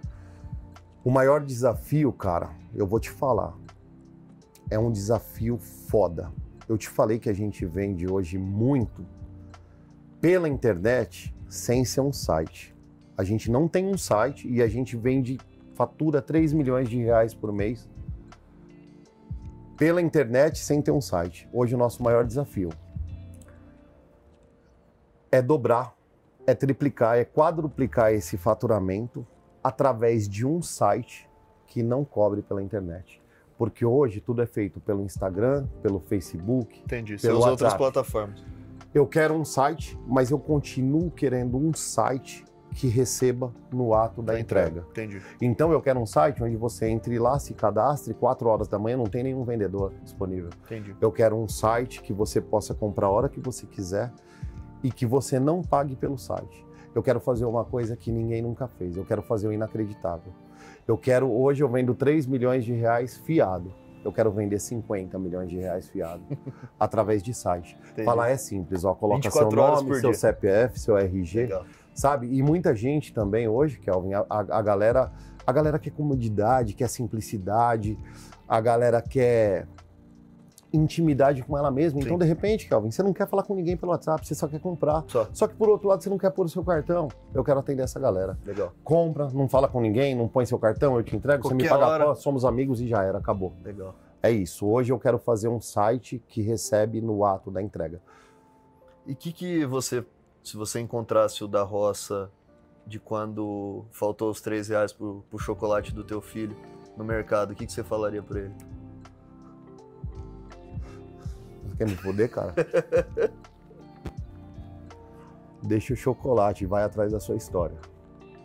[1.03, 3.55] O maior desafio, cara, eu vou te falar,
[4.71, 6.33] é um desafio foda.
[6.69, 9.05] Eu te falei que a gente vende hoje muito
[10.21, 12.75] pela internet sem ser um site.
[13.19, 15.39] A gente não tem um site e a gente vende,
[15.75, 17.89] fatura 3 milhões de reais por mês
[19.77, 21.49] pela internet sem ter um site.
[21.53, 22.69] Hoje o nosso maior desafio
[25.33, 25.97] é dobrar,
[26.47, 29.27] é triplicar, é quadruplicar esse faturamento
[29.65, 31.29] através de um site
[31.67, 33.20] que não cobre pela internet.
[33.61, 37.19] Porque hoje tudo é feito pelo Instagram, pelo Facebook, Entendi.
[37.19, 38.43] pelas outras plataformas.
[38.95, 42.43] Eu quero um site, mas eu continuo querendo um site
[42.75, 44.87] que receba no ato da, entrega.
[44.91, 45.21] Entendi.
[45.43, 48.97] Então eu quero um site onde você entre lá, se cadastre, 4 horas da manhã
[48.97, 50.49] não tem nenhum vendedor disponível.
[50.65, 50.97] Entendi.
[50.99, 54.11] Eu quero um site que você possa comprar a hora que você quiser
[54.83, 56.65] e que você não pague pelo site.
[56.95, 58.97] Eu quero fazer uma coisa que ninguém nunca fez.
[58.97, 60.33] Eu quero fazer o inacreditável.
[60.91, 63.73] Eu quero, hoje eu vendo 3 milhões de reais fiado
[64.05, 66.23] eu quero vender 50 milhões de reais fiado
[66.81, 67.77] através de site.
[67.93, 68.05] Entendi.
[68.05, 70.19] Falar é simples, ó, coloca seu nome, seu dia.
[70.19, 71.67] CPF, seu RG, Legal.
[71.95, 72.27] sabe?
[72.35, 75.13] E muita gente também hoje, Kelvin, a, a, a, galera,
[75.47, 77.99] a galera quer comodidade, quer simplicidade,
[78.49, 79.69] a galera quer
[80.73, 82.01] intimidade com ela mesma.
[82.01, 82.19] Então, Sim.
[82.19, 85.05] de repente, Kelvin, você não quer falar com ninguém pelo WhatsApp, você só quer comprar.
[85.09, 85.29] Só.
[85.33, 87.09] Só que por outro lado, você não quer pôr o seu cartão.
[87.35, 88.39] Eu quero atender essa galera.
[88.45, 88.73] Legal.
[88.85, 91.75] Compra, não fala com ninguém, não põe seu cartão, eu te entrego, você me Qualquer
[91.79, 92.05] paga hora.
[92.05, 93.53] após, somos amigos e já era, acabou.
[93.65, 93.95] Legal.
[94.23, 94.67] É isso.
[94.67, 98.01] Hoje eu quero fazer um site que recebe no ato da entrega.
[99.07, 100.05] E o que, que você,
[100.43, 102.31] se você encontrasse o da roça
[102.87, 106.57] de quando faltou os três reais pro, pro chocolate do teu filho
[106.97, 108.55] no mercado, o que, que você falaria pra ele?
[111.85, 112.55] Me foder, cara?
[115.63, 117.77] Deixa o chocolate, vai atrás da sua história.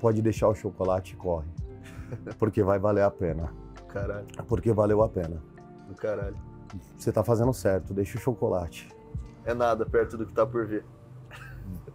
[0.01, 1.47] Pode deixar o chocolate e corre.
[2.37, 3.51] Porque vai valer a pena.
[3.87, 5.41] Caralho, Porque valeu a pena.
[5.87, 6.35] do caralho.
[6.97, 8.89] Você tá fazendo certo, deixa o chocolate.
[9.45, 10.83] É nada perto do que tá por ver.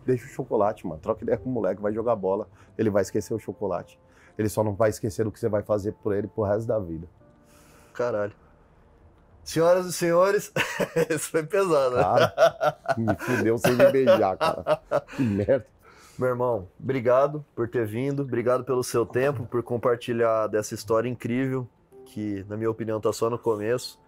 [0.06, 1.00] Deixa o chocolate, mano.
[1.00, 2.48] Troca ideia com o moleque, vai jogar bola.
[2.78, 4.00] Ele vai esquecer o chocolate.
[4.38, 6.78] Ele só não vai esquecer do que você vai fazer por ele pro resto da
[6.78, 7.06] vida.
[7.92, 8.32] Caralho.
[9.42, 10.52] Senhoras e senhores,
[11.08, 12.02] esse foi pesado, né?
[12.02, 14.80] Cara, me fudeu sem me beijar, cara.
[15.16, 15.66] Que merda.
[16.18, 21.66] Meu irmão, obrigado por ter vindo, obrigado pelo seu tempo, por compartilhar dessa história incrível,
[22.04, 23.98] que na minha opinião tá só no começo.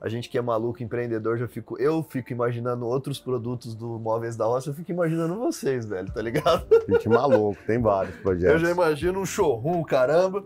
[0.00, 4.34] A gente que é maluco, empreendedor, já fico, eu fico imaginando outros produtos do Móveis
[4.34, 6.66] da Roça, eu fico imaginando vocês, velho, tá ligado?
[6.88, 8.62] Gente maluco, tem vários Eu projetos.
[8.62, 10.42] já imagino um showroom, caramba.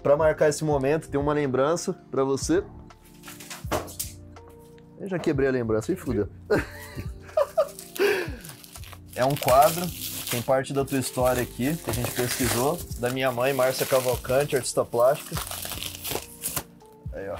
[0.00, 2.62] Pra marcar esse momento, tem uma lembrança pra você.
[5.00, 6.28] Eu já quebrei a lembrança e fudeu.
[9.14, 9.86] é um quadro,
[10.30, 14.56] tem parte da tua história aqui, que a gente pesquisou, da minha mãe, Márcia Cavalcante,
[14.56, 15.36] artista plástica.
[17.12, 17.38] Aí, ó.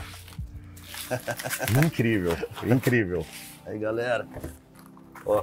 [1.84, 3.26] Incrível, incrível.
[3.64, 4.26] Aí, galera.
[5.24, 5.42] Ó.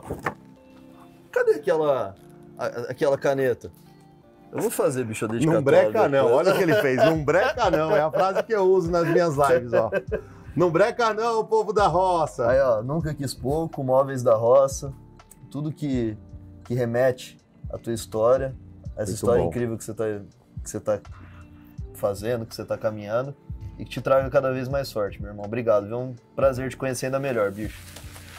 [1.31, 2.15] Cadê aquela
[2.89, 3.71] aquela caneta?
[4.51, 5.59] Eu vou fazer, bicho, dedicatória.
[5.59, 6.97] Não breca não, olha o que ele fez.
[6.97, 9.91] Não breca não, é a frase que eu uso nas minhas lives, ó.
[10.55, 12.47] Não breca não, povo da roça.
[12.47, 14.93] Aí, ó, nunca quis pouco, móveis da roça,
[15.51, 16.17] tudo que,
[16.63, 17.37] que remete
[17.69, 18.55] à tua história,
[18.95, 19.49] essa Muito história bom.
[19.49, 20.05] incrível que você, tá,
[20.63, 20.99] que você tá
[21.93, 23.35] fazendo, que você tá caminhando,
[23.77, 25.45] e que te traga cada vez mais sorte, meu irmão.
[25.45, 25.99] Obrigado, viu?
[25.99, 27.81] Um prazer te conhecer ainda melhor, bicho.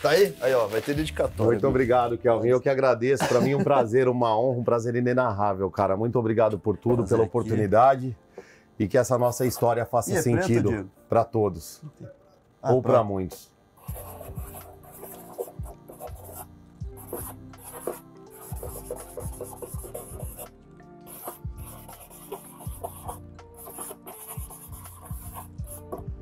[0.02, 0.34] Tá aí?
[0.40, 1.52] Aí, ó, vai ter dedicatória.
[1.52, 2.48] Muito obrigado, Kelvin.
[2.48, 3.26] Eu que agradeço.
[3.26, 5.96] Para mim, um prazer, uma honra, um prazer inenarrável, cara.
[5.96, 8.16] Muito obrigado por tudo, Prazer pela aqui.
[8.78, 11.82] E que essa nossa história faça é sentido para todos
[12.62, 13.50] Ah, ou para muitos.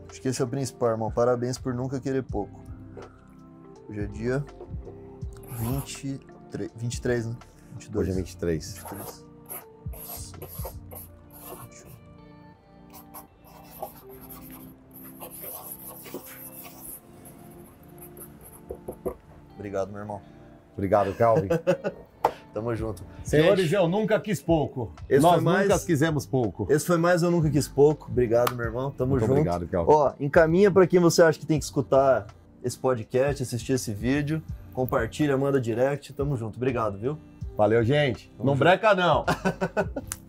[0.09, 1.11] Acho que esse é o principal, irmão.
[1.11, 2.63] Parabéns por nunca querer pouco.
[3.89, 4.45] Hoje é dia
[5.59, 7.37] 23, 23 né?
[7.73, 8.03] 22.
[8.03, 8.79] Hoje é 23.
[8.79, 9.25] 23.
[19.65, 20.21] Obrigado, meu irmão.
[20.75, 21.49] Obrigado, Kelvin.
[22.53, 23.03] Tamo junto.
[23.25, 24.93] Senhores, Gente, eu nunca quis pouco.
[25.09, 26.67] Esse Nós foi mais- nunca quisemos pouco.
[26.71, 28.09] esse foi mais Eu Nunca Quis Pouco.
[28.11, 28.91] Obrigado, meu irmão.
[28.91, 29.33] Tamo Muito junto.
[29.33, 29.91] obrigado, Kelvin.
[29.93, 32.27] Ó, encaminha pra quem você acha que tem que escutar
[32.63, 34.43] esse podcast, assistir esse vídeo.
[34.75, 36.13] Compartilha, manda direct.
[36.13, 36.57] Tamo junto.
[36.57, 37.19] Obrigado, viu?
[37.57, 38.29] Valeu, gente.
[38.37, 38.59] Tamo Não junto.
[38.59, 39.25] breca, não.